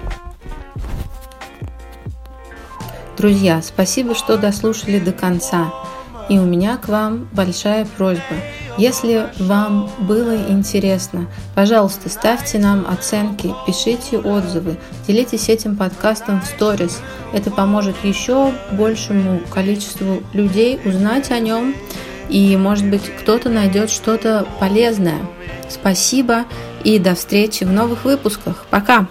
Друзья, 3.17 3.61
спасибо, 3.63 4.15
что 4.15 4.37
дослушали 4.37 4.99
до 4.99 5.13
конца. 5.13 5.73
И 6.31 6.39
у 6.39 6.45
меня 6.45 6.77
к 6.77 6.89
вам 6.89 7.29
большая 7.33 7.85
просьба. 7.85 8.37
Если 8.79 9.27
вам 9.41 9.91
было 9.99 10.37
интересно, 10.49 11.27
пожалуйста, 11.57 12.09
ставьте 12.09 12.59
нам 12.59 12.87
оценки, 12.89 13.53
пишите 13.67 14.17
отзывы, 14.19 14.77
делитесь 15.09 15.49
этим 15.49 15.77
подкастом 15.77 16.41
в 16.41 16.47
сторис. 16.47 17.01
Это 17.35 17.51
поможет 17.51 17.97
еще 18.05 18.53
большему 18.71 19.41
количеству 19.53 20.23
людей 20.33 20.81
узнать 20.85 21.33
о 21.33 21.41
нем, 21.41 21.75
и, 22.29 22.57
может 22.57 22.89
быть, 22.89 23.03
кто-то 23.21 23.49
найдет 23.49 23.91
что-то 23.91 24.47
полезное. 24.61 25.19
Спасибо 25.69 26.45
и 26.85 27.01
до 27.01 27.17
встречи 27.17 27.65
в 27.65 27.73
новых 27.73 28.05
выпусках. 28.05 28.67
Пока! 28.71 29.09